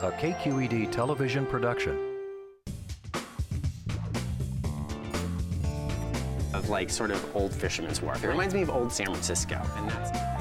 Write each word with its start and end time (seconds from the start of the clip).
a 0.00 0.10
KQED 0.12 0.92
television 0.92 1.46
production. 1.46 1.98
Of 6.52 6.68
like 6.68 6.90
sort 6.90 7.10
of 7.10 7.36
old 7.36 7.52
Fisherman's 7.52 8.02
Wharf. 8.02 8.22
It 8.22 8.28
reminds 8.28 8.54
me 8.54 8.62
of 8.62 8.70
old 8.70 8.92
San 8.92 9.06
Francisco, 9.06 9.60
and 9.76 9.90
that's. 9.90 10.35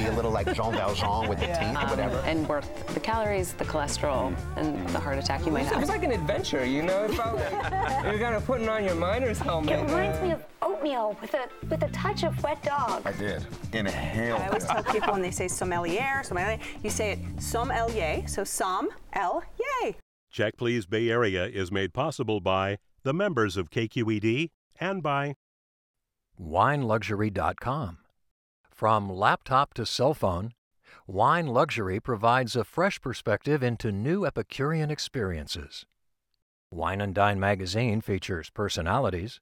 You'd 0.00 0.06
be 0.06 0.12
a 0.12 0.16
little 0.16 0.30
like 0.30 0.52
Jean 0.54 0.72
Valjean 0.72 1.28
with 1.28 1.40
the 1.40 1.46
teeth 1.46 1.76
or 1.76 1.86
whatever. 1.88 2.18
Um, 2.20 2.24
and 2.24 2.48
worth 2.48 2.94
the 2.94 3.00
calories, 3.00 3.52
the 3.52 3.66
cholesterol, 3.66 4.34
and 4.56 4.88
the 4.88 4.98
heart 4.98 5.18
attack 5.18 5.44
you 5.44 5.52
might 5.52 5.66
have. 5.66 5.76
It 5.76 5.80
was 5.80 5.88
like 5.90 6.04
an 6.04 6.12
adventure, 6.12 6.64
you 6.64 6.82
know? 6.82 7.04
It 7.10 7.14
felt 7.16 7.36
like 7.36 8.04
you're 8.04 8.18
kind 8.18 8.34
of 8.34 8.46
putting 8.46 8.68
on 8.68 8.84
your 8.84 8.94
miner's 8.94 9.38
helmet. 9.38 9.78
It 9.78 9.82
reminds 9.84 10.20
me 10.22 10.30
of 10.32 10.44
oatmeal 10.62 11.16
with 11.20 11.34
a 11.34 11.48
with 11.68 11.82
a 11.82 11.88
touch 11.88 12.22
of 12.22 12.42
wet 12.42 12.62
dog. 12.62 13.02
I 13.04 13.12
did. 13.12 13.46
Inhale. 13.72 14.36
I 14.36 14.48
always 14.48 14.64
tell 14.64 14.82
people 14.84 15.12
when 15.12 15.22
they 15.22 15.30
say 15.30 15.48
sommelier, 15.48 16.22
sommelier, 16.24 16.58
you 16.82 16.90
say 16.90 17.12
it 17.12 17.42
sommelier, 17.42 18.26
so 18.26 18.44
som, 18.44 18.88
el, 19.12 19.42
yay. 19.58 19.96
Check 20.30 20.56
Please 20.56 20.86
Bay 20.86 21.10
Area 21.10 21.46
is 21.46 21.70
made 21.70 21.92
possible 21.92 22.40
by 22.40 22.78
the 23.02 23.12
members 23.12 23.56
of 23.56 23.70
KQED 23.70 24.50
and 24.78 25.02
by 25.02 25.34
WineLuxury.com. 26.40 27.98
From 28.80 29.10
laptop 29.10 29.74
to 29.74 29.84
cell 29.84 30.14
phone, 30.14 30.54
Wine 31.06 31.48
Luxury 31.48 32.00
provides 32.00 32.56
a 32.56 32.64
fresh 32.64 32.98
perspective 32.98 33.62
into 33.62 33.92
new 33.92 34.24
Epicurean 34.24 34.90
experiences. 34.90 35.84
Wine 36.70 37.02
and 37.02 37.14
Dine 37.14 37.38
magazine 37.38 38.00
features 38.00 38.48
personalities 38.48 39.38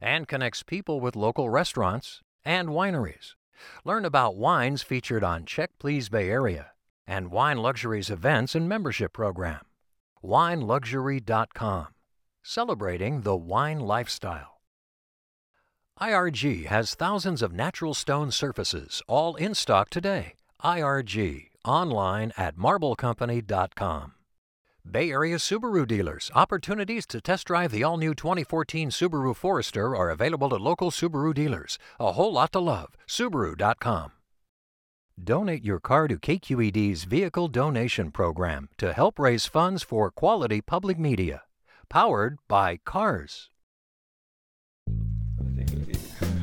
and 0.00 0.26
connects 0.26 0.64
people 0.64 0.98
with 0.98 1.14
local 1.14 1.48
restaurants 1.48 2.22
and 2.44 2.70
wineries. 2.70 3.36
Learn 3.84 4.04
about 4.04 4.34
wines 4.34 4.82
featured 4.82 5.22
on 5.22 5.44
Check 5.44 5.70
Please 5.78 6.08
Bay 6.08 6.28
Area 6.28 6.72
and 7.06 7.30
Wine 7.30 7.58
Luxury's 7.58 8.10
events 8.10 8.56
and 8.56 8.68
membership 8.68 9.12
program. 9.12 9.60
WineLuxury.com, 10.24 11.86
celebrating 12.42 13.20
the 13.20 13.36
wine 13.36 13.78
lifestyle. 13.78 14.49
IRG 16.00 16.64
has 16.64 16.94
thousands 16.94 17.42
of 17.42 17.52
natural 17.52 17.92
stone 17.92 18.30
surfaces, 18.30 19.02
all 19.06 19.36
in 19.36 19.54
stock 19.54 19.90
today. 19.90 20.32
IRG, 20.64 21.48
online 21.62 22.32
at 22.38 22.56
marblecompany.com. 22.56 24.14
Bay 24.90 25.10
Area 25.10 25.36
Subaru 25.36 25.86
dealers, 25.86 26.30
opportunities 26.34 27.04
to 27.06 27.20
test 27.20 27.48
drive 27.48 27.70
the 27.70 27.84
all 27.84 27.98
new 27.98 28.14
2014 28.14 28.88
Subaru 28.88 29.36
Forester 29.36 29.94
are 29.94 30.08
available 30.08 30.54
at 30.54 30.62
local 30.62 30.90
Subaru 30.90 31.34
dealers. 31.34 31.78
A 31.98 32.12
whole 32.12 32.32
lot 32.32 32.52
to 32.52 32.60
love. 32.60 32.96
Subaru.com. 33.06 34.12
Donate 35.22 35.64
your 35.66 35.80
car 35.80 36.08
to 36.08 36.16
KQED's 36.16 37.04
Vehicle 37.04 37.48
Donation 37.48 38.10
Program 38.10 38.70
to 38.78 38.94
help 38.94 39.18
raise 39.18 39.44
funds 39.44 39.82
for 39.82 40.10
quality 40.10 40.62
public 40.62 40.98
media. 40.98 41.42
Powered 41.90 42.38
by 42.48 42.78
Cars. 42.86 43.49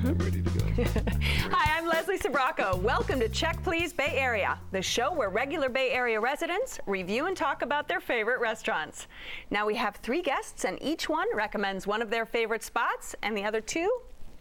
Hi, 1.52 1.78
I'm 1.78 1.86
Leslie 1.86 2.18
Sbrocco. 2.18 2.80
Welcome 2.82 3.20
to 3.20 3.28
Check 3.28 3.62
Please 3.62 3.92
Bay 3.92 4.14
Area, 4.16 4.58
the 4.72 4.82
show 4.82 5.12
where 5.12 5.28
regular 5.28 5.68
Bay 5.68 5.92
Area 5.92 6.18
residents 6.18 6.80
review 6.86 7.26
and 7.26 7.36
talk 7.36 7.62
about 7.62 7.90
their 7.90 8.00
favorite 8.00 8.40
restaurants. 8.40 9.08
Now 9.52 9.66
we 9.66 9.76
have 9.76 9.98
three 9.98 10.22
guests, 10.22 10.64
and 10.64 10.82
each 10.82 11.10
one 11.10 11.28
recommends 11.36 11.86
one 11.86 12.02
of 12.02 12.10
their 12.10 12.26
favorite 12.26 12.64
spots, 12.64 13.16
and 13.22 13.36
the 13.36 13.44
other 13.44 13.60
two, 13.60 13.90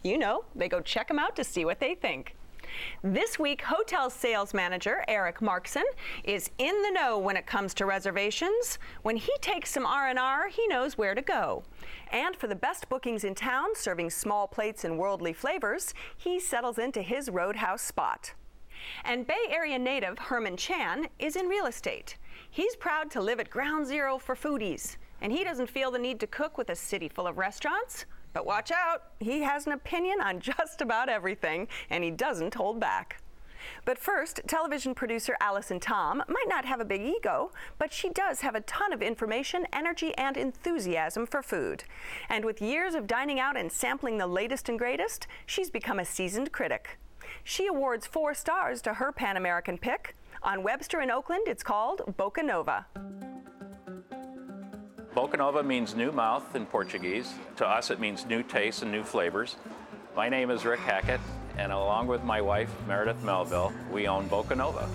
you 0.04 0.18
know, 0.18 0.44
they 0.54 0.68
go 0.68 0.80
check 0.80 1.08
them 1.08 1.18
out 1.18 1.34
to 1.34 1.42
see 1.42 1.64
what 1.64 1.80
they 1.80 1.96
think. 1.96 2.36
This 3.02 3.38
week, 3.38 3.62
hotel 3.62 4.10
sales 4.10 4.54
manager 4.54 5.04
Eric 5.08 5.40
Markson 5.40 5.84
is 6.24 6.50
in 6.58 6.82
the 6.82 6.90
know 6.90 7.18
when 7.18 7.36
it 7.36 7.46
comes 7.46 7.74
to 7.74 7.86
reservations. 7.86 8.78
When 9.02 9.16
he 9.16 9.32
takes 9.40 9.70
some 9.70 9.86
R&R, 9.86 10.48
he 10.48 10.66
knows 10.66 10.98
where 10.98 11.14
to 11.14 11.22
go. 11.22 11.62
And 12.10 12.36
for 12.36 12.46
the 12.46 12.54
best 12.54 12.88
bookings 12.88 13.24
in 13.24 13.34
town, 13.34 13.68
serving 13.74 14.10
small 14.10 14.46
plates 14.46 14.84
and 14.84 14.98
worldly 14.98 15.32
flavors, 15.32 15.94
he 16.16 16.40
settles 16.40 16.78
into 16.78 17.02
his 17.02 17.30
roadhouse 17.30 17.82
spot. 17.82 18.34
And 19.04 19.26
Bay 19.26 19.46
Area 19.50 19.78
native 19.78 20.18
Herman 20.18 20.56
Chan 20.56 21.08
is 21.18 21.36
in 21.36 21.46
real 21.46 21.66
estate. 21.66 22.16
He's 22.50 22.76
proud 22.76 23.10
to 23.12 23.20
live 23.20 23.40
at 23.40 23.50
ground 23.50 23.86
zero 23.86 24.18
for 24.18 24.34
foodies, 24.34 24.96
and 25.20 25.32
he 25.32 25.44
doesn't 25.44 25.70
feel 25.70 25.90
the 25.90 25.98
need 25.98 26.20
to 26.20 26.26
cook 26.26 26.58
with 26.58 26.70
a 26.70 26.76
city 26.76 27.08
full 27.08 27.26
of 27.26 27.38
restaurants. 27.38 28.06
But 28.36 28.44
watch 28.44 28.70
out, 28.70 29.04
he 29.18 29.40
has 29.44 29.66
an 29.66 29.72
opinion 29.72 30.20
on 30.20 30.40
just 30.40 30.82
about 30.82 31.08
everything, 31.08 31.68
and 31.88 32.04
he 32.04 32.10
doesn't 32.10 32.52
hold 32.52 32.78
back. 32.78 33.22
But 33.86 33.96
first, 33.96 34.42
television 34.46 34.94
producer 34.94 35.38
Allison 35.40 35.80
Tom 35.80 36.22
might 36.28 36.46
not 36.46 36.66
have 36.66 36.78
a 36.78 36.84
big 36.84 37.00
ego, 37.00 37.50
but 37.78 37.94
she 37.94 38.10
does 38.10 38.42
have 38.42 38.54
a 38.54 38.60
ton 38.60 38.92
of 38.92 39.00
information, 39.00 39.66
energy, 39.72 40.14
and 40.18 40.36
enthusiasm 40.36 41.24
for 41.24 41.42
food. 41.42 41.84
And 42.28 42.44
with 42.44 42.60
years 42.60 42.94
of 42.94 43.06
dining 43.06 43.40
out 43.40 43.56
and 43.56 43.72
sampling 43.72 44.18
the 44.18 44.26
latest 44.26 44.68
and 44.68 44.78
greatest, 44.78 45.26
she's 45.46 45.70
become 45.70 45.98
a 45.98 46.04
seasoned 46.04 46.52
critic. 46.52 46.98
She 47.42 47.66
awards 47.66 48.06
four 48.06 48.34
stars 48.34 48.82
to 48.82 48.92
her 48.92 49.12
Pan 49.12 49.38
American 49.38 49.78
pick. 49.78 50.14
On 50.42 50.62
Webster 50.62 51.00
in 51.00 51.10
Oakland, 51.10 51.44
it's 51.46 51.62
called 51.62 52.02
Bocanova. 52.18 52.84
Bocanova 55.16 55.64
means 55.64 55.94
new 55.94 56.12
mouth 56.12 56.54
in 56.54 56.66
Portuguese. 56.66 57.32
To 57.56 57.66
us, 57.66 57.90
it 57.90 57.98
means 57.98 58.26
new 58.26 58.42
tastes 58.42 58.82
and 58.82 58.92
new 58.92 59.02
flavors. 59.02 59.56
My 60.14 60.28
name 60.28 60.50
is 60.50 60.66
Rick 60.66 60.80
Hackett, 60.80 61.22
and 61.56 61.72
along 61.72 62.06
with 62.08 62.22
my 62.22 62.42
wife, 62.42 62.70
Meredith 62.86 63.24
Melville, 63.24 63.72
we 63.90 64.08
own 64.08 64.28
Bocanova. 64.28 64.86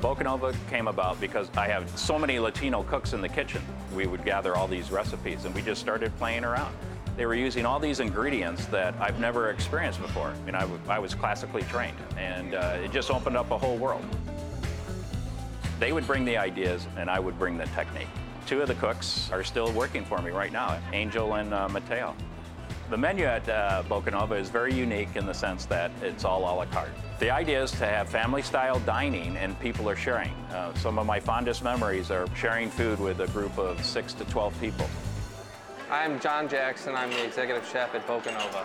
Boca 0.00 0.24
Nova 0.24 0.54
came 0.70 0.88
about 0.88 1.20
because 1.20 1.50
I 1.58 1.68
have 1.68 1.90
so 1.90 2.18
many 2.18 2.38
Latino 2.38 2.84
cooks 2.84 3.12
in 3.12 3.20
the 3.20 3.28
kitchen. 3.28 3.60
We 3.94 4.06
would 4.06 4.24
gather 4.24 4.56
all 4.56 4.66
these 4.66 4.90
recipes, 4.90 5.44
and 5.44 5.54
we 5.54 5.60
just 5.60 5.82
started 5.82 6.16
playing 6.16 6.42
around. 6.42 6.74
They 7.14 7.26
were 7.26 7.34
using 7.34 7.66
all 7.66 7.78
these 7.78 8.00
ingredients 8.00 8.64
that 8.68 8.94
I've 8.98 9.20
never 9.20 9.50
experienced 9.50 10.00
before. 10.00 10.28
I 10.28 10.46
mean, 10.46 10.78
I 10.88 10.98
was 10.98 11.14
classically 11.14 11.64
trained, 11.64 11.98
and 12.16 12.54
uh, 12.54 12.78
it 12.82 12.90
just 12.92 13.10
opened 13.10 13.36
up 13.36 13.50
a 13.50 13.58
whole 13.58 13.76
world. 13.76 14.06
They 15.78 15.92
would 15.92 16.06
bring 16.06 16.24
the 16.24 16.38
ideas, 16.38 16.86
and 16.96 17.10
I 17.10 17.20
would 17.20 17.38
bring 17.38 17.58
the 17.58 17.66
technique. 17.66 18.08
Two 18.52 18.60
of 18.60 18.68
the 18.68 18.74
cooks 18.74 19.30
are 19.32 19.42
still 19.42 19.72
working 19.72 20.04
for 20.04 20.20
me 20.20 20.30
right 20.30 20.52
now, 20.52 20.78
Angel 20.92 21.36
and 21.36 21.54
uh, 21.54 21.70
Mateo. 21.70 22.14
The 22.90 22.98
menu 22.98 23.24
at 23.24 23.48
uh, 23.48 23.82
Bocanova 23.88 24.38
is 24.38 24.50
very 24.50 24.74
unique 24.74 25.16
in 25.16 25.24
the 25.24 25.32
sense 25.32 25.64
that 25.64 25.90
it's 26.02 26.26
all 26.26 26.40
a 26.40 26.52
la 26.54 26.66
carte. 26.66 26.92
The 27.18 27.30
idea 27.30 27.62
is 27.62 27.70
to 27.70 27.86
have 27.86 28.10
family-style 28.10 28.80
dining 28.80 29.38
and 29.38 29.58
people 29.58 29.88
are 29.88 29.96
sharing. 29.96 30.32
Uh, 30.50 30.74
some 30.74 30.98
of 30.98 31.06
my 31.06 31.18
fondest 31.18 31.64
memories 31.64 32.10
are 32.10 32.26
sharing 32.36 32.68
food 32.68 33.00
with 33.00 33.20
a 33.20 33.28
group 33.28 33.56
of 33.56 33.82
six 33.82 34.12
to 34.12 34.24
12 34.26 34.60
people. 34.60 34.86
I'm 35.90 36.20
John 36.20 36.46
Jackson. 36.46 36.94
I'm 36.94 37.08
the 37.08 37.24
executive 37.24 37.66
chef 37.66 37.94
at 37.94 38.06
Bocanova. 38.06 38.64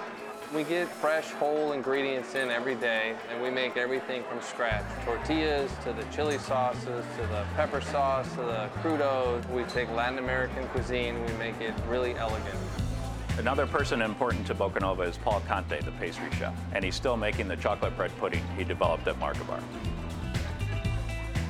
We 0.55 0.63
get 0.63 0.87
fresh, 0.87 1.29
whole 1.31 1.73
ingredients 1.73 2.33
in 2.35 2.49
every 2.49 2.75
day, 2.75 3.15
and 3.29 3.41
we 3.41 3.49
make 3.49 3.75
everything 3.75 4.23
from 4.23 4.41
scratch. 4.41 4.85
Tortillas 5.03 5.69
to 5.83 5.91
the 5.91 6.03
chili 6.05 6.37
sauces 6.37 7.03
to 7.17 7.21
the 7.27 7.43
pepper 7.57 7.81
sauce 7.81 8.29
to 8.31 8.37
the 8.37 8.69
crudo. 8.81 9.45
We 9.49 9.63
take 9.63 9.91
Latin 9.91 10.19
American 10.19 10.65
cuisine, 10.69 11.21
we 11.25 11.33
make 11.33 11.59
it 11.59 11.73
really 11.89 12.15
elegant. 12.15 12.57
Another 13.37 13.67
person 13.67 14.01
important 14.01 14.47
to 14.47 14.55
Bocanova 14.55 15.05
is 15.09 15.17
Paul 15.17 15.41
Conte, 15.49 15.81
the 15.81 15.91
pastry 15.91 16.31
chef, 16.31 16.55
and 16.71 16.83
he's 16.83 16.95
still 16.95 17.17
making 17.17 17.49
the 17.49 17.57
chocolate 17.57 17.97
bread 17.97 18.11
pudding 18.17 18.43
he 18.57 18.63
developed 18.63 19.05
at 19.05 19.19
Markabar. 19.19 19.61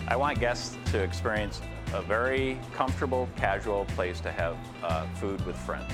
I 0.08 0.16
want 0.16 0.40
guests 0.40 0.76
to 0.88 1.04
experience 1.04 1.62
a 1.94 2.02
very 2.02 2.60
comfortable, 2.74 3.30
casual 3.36 3.86
place 3.86 4.20
to 4.22 4.32
have 4.32 4.58
uh, 4.84 5.06
food 5.20 5.46
with 5.46 5.56
friends. 5.56 5.94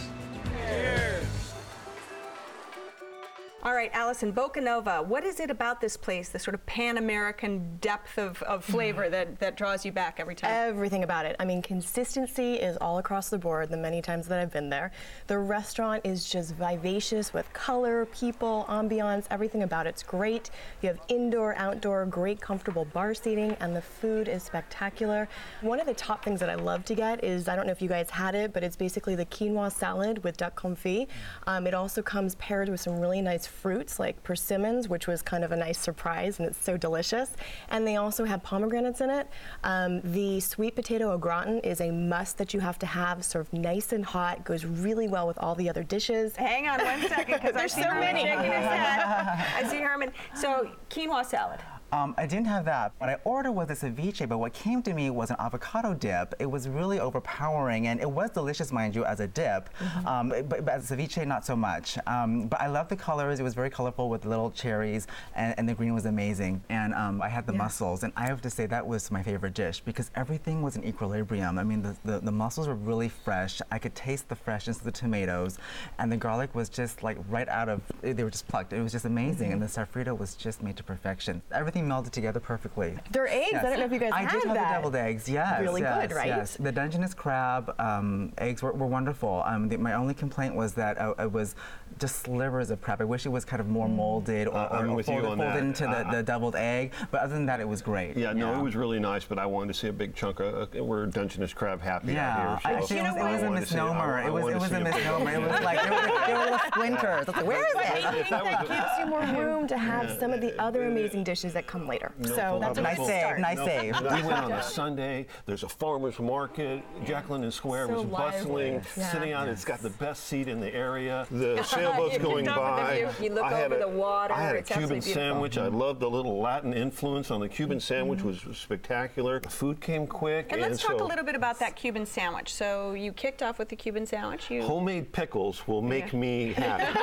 All 3.66 3.74
right, 3.74 3.90
Allison, 3.94 4.34
Bocanova, 4.34 5.06
what 5.06 5.24
is 5.24 5.40
it 5.40 5.50
about 5.50 5.79
this 5.79 5.96
place, 5.96 6.28
the 6.28 6.38
sort 6.38 6.53
of 6.53 6.66
Pan 6.66 6.97
American 6.97 7.78
depth 7.79 8.18
of, 8.18 8.44
of 8.44 8.66
flavor 8.66 9.09
that, 9.09 9.40
that 9.40 9.56
draws 9.56 9.85
you 9.85 9.91
back 9.94 10.20
every 10.20 10.35
time? 10.35 10.52
Everything 10.52 11.05
about 11.05 11.26
it. 11.26 11.38
I 11.40 11.46
mean, 11.46 11.61
consistency 11.61 12.55
is 12.55 12.76
all 12.82 12.97
across 12.97 13.29
the 13.29 13.38
board 13.38 13.70
the 13.70 13.78
many 13.78 14.02
times 14.02 14.28
that 14.28 14.38
I've 14.38 14.52
been 14.52 14.70
there. 14.70 14.91
The 15.28 15.38
restaurant 15.38 16.02
is 16.03 16.29
just 16.29 16.55
vivacious 16.55 17.34
with 17.34 17.53
color, 17.53 18.05
people, 18.08 18.66
ambiance, 18.67 19.28
everything 19.32 19.64
about 19.64 19.88
it's 19.88 20.03
great. 20.03 20.49
You 20.82 20.90
have 20.90 20.99
indoor, 21.08 21.55
outdoor, 21.55 22.05
great, 22.05 22.41
comfortable 22.41 22.84
bar 22.84 23.14
seating, 23.14 23.55
and 23.61 23.73
the 23.73 23.82
food 23.82 24.28
is 24.28 24.43
spectacular. 24.43 25.29
One 25.61 25.79
of 25.79 25.85
the 25.85 25.93
top 25.93 26.26
things 26.26 26.41
that 26.41 26.49
I 26.49 26.55
love 26.55 26.84
to 26.84 26.96
get 26.96 27.23
is 27.23 27.47
I 27.47 27.55
don't 27.55 27.67
know 27.67 27.72
if 27.72 27.82
you 27.82 27.88
guys 27.88 28.09
had 28.09 28.35
it, 28.35 28.52
but 28.52 28.61
it's 28.61 28.76
basically 28.76 29.16
the 29.16 29.26
quinoa 29.28 29.72
salad 29.72 30.22
with 30.26 30.35
duck 30.35 30.61
confit. 30.61 31.08
Um, 31.47 31.66
it 31.66 31.73
also 31.73 32.02
comes 32.02 32.35
paired 32.35 32.67
with 32.67 32.82
some 32.82 32.99
really 32.99 33.22
nice 33.22 33.53
fruits 33.53 34.00
like 34.00 34.22
persimmons, 34.23 34.90
which 34.90 35.08
was 35.08 35.22
kind 35.22 35.44
of 35.44 35.52
a 35.52 35.55
nice 35.55 35.78
surprise, 35.79 36.40
and 36.40 36.47
it's 36.47 36.58
so 36.58 36.76
delicious. 36.78 37.32
And 37.70 37.85
they 37.88 37.96
also 37.96 38.26
have 38.26 38.44
pomegranates 38.44 39.02
in 39.02 39.09
it. 39.09 39.28
Um, 39.64 40.02
the 40.02 40.40
sweet 40.40 40.76
potato 40.76 41.11
au 41.14 41.17
gratin 41.17 41.59
is 41.59 41.79
a 41.82 41.91
must 41.91 42.38
that 42.40 42.53
you 42.53 42.59
have 42.59 42.78
to 42.79 42.85
have, 42.85 43.23
served 43.23 43.53
nice 43.53 43.94
and 43.94 44.03
hot, 44.03 44.44
goes 44.44 44.66
really 44.66 45.08
well 45.08 45.28
with 45.28 45.38
all 45.38 45.55
the 45.55 45.70
other 45.70 45.84
dishes. 45.84 46.35
Hang 46.35 46.67
on 46.67 46.84
one 46.84 47.02
second, 47.08 47.35
because 47.41 47.55
I 47.55 47.59
There's 47.59 47.73
see 47.73 47.82
so 47.82 47.88
Herman 47.90 48.02
many. 48.16 48.22
shaking 48.23 48.44
his 48.44 48.66
head. 48.66 49.46
I 49.55 49.67
see 49.70 49.78
Herman. 49.78 50.11
So, 50.35 50.70
quinoa 50.90 51.26
salad. 51.26 51.59
Um, 51.93 52.16
I 52.17 52.25
didn't 52.25 52.47
have 52.47 52.66
that. 52.66 52.91
What 52.97 53.11
I 53.11 53.17
ordered 53.23 53.51
was 53.51 53.69
a 53.69 53.75
ceviche, 53.75 54.28
but 54.28 54.40
what 54.40 54.51
came 54.51 54.81
to 54.81 54.93
me 54.95 55.11
was 55.11 55.29
an 55.29 55.35
avocado 55.37 55.93
dip. 55.93 56.34
It 56.40 56.47
was 56.49 56.67
really 56.67 56.99
overpowering, 56.99 57.85
and 57.85 58.01
it 58.01 58.09
was 58.09 58.31
delicious, 58.31 58.72
mind 58.72 58.95
you, 58.95 59.05
as 59.05 59.19
a 59.19 59.28
dip. 59.28 59.69
Mhm. 59.79 60.05
Um, 60.07 60.29
but, 60.29 60.49
but 60.66 60.69
as 60.69 60.90
a 60.90 60.95
ceviche, 60.97 61.23
not 61.28 61.45
so 61.45 61.55
much. 61.55 61.99
Um, 62.07 62.47
but 62.47 62.59
I 62.59 62.66
love 62.66 62.87
the 62.90 62.95
colors. 62.95 63.40
It 63.40 63.43
was 63.43 63.53
very 63.53 63.69
colorful 63.69 64.09
with 64.09 64.25
little 64.25 64.49
cherries, 64.49 65.05
and, 65.35 65.53
and 65.59 65.69
the 65.69 65.75
green 65.75 65.93
was 65.93 66.05
amazing. 66.07 66.63
And 66.69 66.95
um, 66.95 67.22
I 67.22 67.29
had 67.29 67.45
the 67.45 67.53
Yeah. 67.53 67.59
mussels, 67.59 68.01
and 68.01 68.11
I 68.16 68.25
have 68.25 68.41
to 68.41 68.49
say 68.49 68.66
that 68.66 68.87
was 68.87 69.11
my 69.11 69.22
favorite 69.22 69.53
dish 69.53 69.79
because 69.81 70.09
everything 70.16 70.63
was 70.63 70.75
in 70.75 70.84
equilibrium. 70.84 71.59
I 71.59 71.63
mean, 71.63 71.84
the, 71.84 71.95
the, 72.03 72.19
the 72.22 72.31
mussels 72.31 72.67
were 72.67 72.73
really 72.73 73.09
fresh. 73.09 73.61
I 73.69 73.78
could 73.78 73.93
taste 73.93 74.29
the 74.29 74.35
freshness 74.35 74.79
of 74.79 74.84
the 74.84 74.91
tomatoes, 74.91 75.59
and 75.99 76.11
the 76.11 76.17
garlic 76.17 76.55
was 76.55 76.69
just 76.69 77.03
like 77.03 77.19
right 77.29 77.47
out 77.49 77.69
of, 77.69 77.81
they 78.01 78.23
were 78.23 78.31
just 78.31 78.47
plucked. 78.47 78.73
It 78.73 78.81
was 78.81 78.93
just 78.93 79.05
amazing, 79.05 79.49
Mhm. 79.51 79.53
and 79.53 79.61
the 79.61 79.67
sofrito 79.67 80.17
was 80.17 80.34
just 80.34 80.63
made 80.63 80.75
to 80.78 80.84
perfection. 80.84 81.43
Everything 81.51 81.83
melded 81.88 82.12
together 82.12 82.40
perfectly. 82.40 82.97
They're 83.12 83.28
eggs. 83.28 83.56
I 83.56 83.62
don't 83.62 83.80
know 83.80 83.85
if 83.85 83.91
you 83.91 84.00
guys 84.00 84.12
I 84.14 84.22
had 84.24 84.32
did 84.32 84.44
have 84.46 84.53
that. 84.56 84.68
the 84.70 84.76
deviled 84.76 84.96
eggs, 84.96 85.30
yes. 85.30 85.62
Really 85.62 85.82
yes, 85.82 86.08
good, 86.08 86.16
right? 86.16 86.28
Yes. 86.28 86.58
The 86.58 86.72
Dungeness 86.72 87.14
crab 87.14 87.76
um, 87.80 88.34
eggs 88.38 88.62
were, 88.62 88.74
were 88.74 88.88
wonderful. 88.88 89.44
Um, 89.46 89.70
the, 89.70 89.78
my 89.78 89.94
only 89.94 90.14
complaint 90.14 90.56
was 90.56 90.74
that 90.74 91.00
uh, 91.00 91.14
it 91.20 91.32
was 91.32 91.56
just 92.03 92.17
slivers 92.26 92.70
of 92.70 92.82
crab. 92.82 93.00
I 93.02 93.05
wish 93.05 93.26
it 93.26 93.29
was 93.29 93.46
kind 93.46 93.61
of 93.61 93.67
more 93.70 93.88
molded 93.88 94.47
or, 94.50 94.55
Uh, 94.58 94.67
I'm 94.72 94.91
or 94.91 95.02
folded, 95.03 95.23
folded 95.23 95.55
into 95.55 95.84
the, 95.84 96.05
I- 96.05 96.16
the 96.16 96.22
deviled 96.22 96.55
egg. 96.58 96.91
But 97.11 97.22
other 97.22 97.34
than 97.34 97.46
that, 97.46 97.61
it 97.61 97.67
was 97.67 97.82
great. 97.82 98.17
Yeah, 98.17 98.34
no, 98.34 98.53
it 98.59 98.61
was 98.61 98.76
really 98.76 99.00
nice, 99.00 99.23
but 99.23 99.40
I 99.40 99.46
wanted 99.46 99.72
to 99.73 99.79
see 99.79 99.88
a 99.88 99.94
big 99.94 100.14
chunk 100.14 100.41
of. 100.41 100.53
Uh, 100.78 100.84
we're 100.84 101.05
Dungeness 101.05 101.53
crab 101.53 101.79
happy 101.82 102.11
Yeah, 102.14 102.29
out 102.29 102.61
here. 102.61 102.76
actually, 102.78 103.00
it 103.00 103.03
was, 103.03 103.16
it 103.16 103.22
I 103.22 103.32
was 103.32 103.41
a 103.41 103.46
wanted 103.46 103.46
to 103.46 103.47
I- 103.47 103.59
misnomer. 103.61 104.14
I 104.16 104.26
it 104.28 104.34
was, 104.34 104.47
it 104.53 104.59
was 104.59 104.72
a 104.73 104.79
misnomer. 104.82 105.32
It 105.32 105.41
was 105.41 105.61
like 105.61 105.82
there 105.82 105.91
were, 105.94 106.26
there 106.28 106.38
were 106.40 106.44
little 106.44 106.59
splinters. 106.73 107.28
Like, 107.29 107.46
where 107.46 107.66
is 107.67 107.73
it? 107.76 108.05
I 108.05 108.09
it? 108.09 108.14
think 108.14 108.29
that 108.29 108.67
gives 108.67 109.00
you 109.00 109.05
more 109.05 109.22
room 109.46 109.66
to 109.70 109.78
have 109.78 110.11
some 110.20 110.32
of 110.34 110.41
the 110.41 110.59
other 110.61 110.84
amazing 110.88 111.23
dishes 111.23 111.53
that 111.53 111.67
come 111.67 111.88
later. 111.88 112.11
No 112.17 112.28
so 112.35 112.58
that's 112.59 112.78
a 112.78 112.82
problem. 112.82 112.84
nice 112.84 113.08
save. 113.08 113.38
Nice 113.40 113.58
save. 113.59 114.02
We 114.02 114.08
went 114.28 114.44
on 114.44 114.52
a 114.52 114.61
Sunday. 114.61 115.26
There's 115.46 115.64
a 115.64 115.70
farmer's 115.70 116.20
market. 116.20 116.84
Jack 117.05 117.29
London 117.29 117.52
Square 117.52 117.88
was 117.88 118.03
bustling, 118.03 118.82
sitting 118.94 119.32
out. 119.32 119.47
It's 119.47 119.64
got 119.64 119.79
the 119.79 119.90
best 119.91 120.26
seat 120.26 120.50
in 120.50 120.59
the 120.59 120.73
area. 120.76 121.26
The 121.32 121.64
sailboat's 121.95 122.17
going 122.19 122.45
kicked 122.45 122.57
off 122.57 122.90
with 122.90 122.99
the 122.99 123.05
by. 123.17 123.23
You 123.23 123.29
look 123.34 123.43
I 123.43 123.51
had 123.51 123.66
over 123.72 123.75
a- 123.75 123.79
the 123.79 123.87
water. 123.97 124.34
I 124.34 124.41
had 124.41 124.55
a 124.55 124.61
Cuban 124.61 125.01
sandwich. 125.01 125.57
I 125.57 125.67
loved 125.67 125.99
the 125.99 126.09
little 126.09 126.40
Latin 126.40 126.73
influence 126.73 127.31
on 127.31 127.40
the 127.40 127.49
Cuban 127.49 127.79
sandwich. 127.79 128.22
was 128.23 128.43
spectacular. 128.53 129.40
The 129.40 129.49
food 129.49 129.79
came 129.81 130.07
quick. 130.07 130.47
And 130.51 130.61
let's 130.61 130.81
so 130.81 130.90
talk 130.90 131.01
a 131.01 131.03
little 131.03 131.25
bit 131.25 131.35
about 131.35 131.59
that 131.59 131.75
Cuban 131.75 132.05
sandwich. 132.05 132.53
So 132.53 132.93
you 132.93 133.11
kicked 133.13 133.41
off 133.43 133.59
with 133.59 133.69
the 133.69 133.75
Cuban 133.75 134.05
sandwich. 134.05 134.49
You 134.49 134.63
Homemade 134.63 135.11
pickles 135.11 135.67
will 135.67 135.81
make 135.81 136.11
Yeah. 136.13 136.19
me 136.19 136.53
happy. 136.57 136.99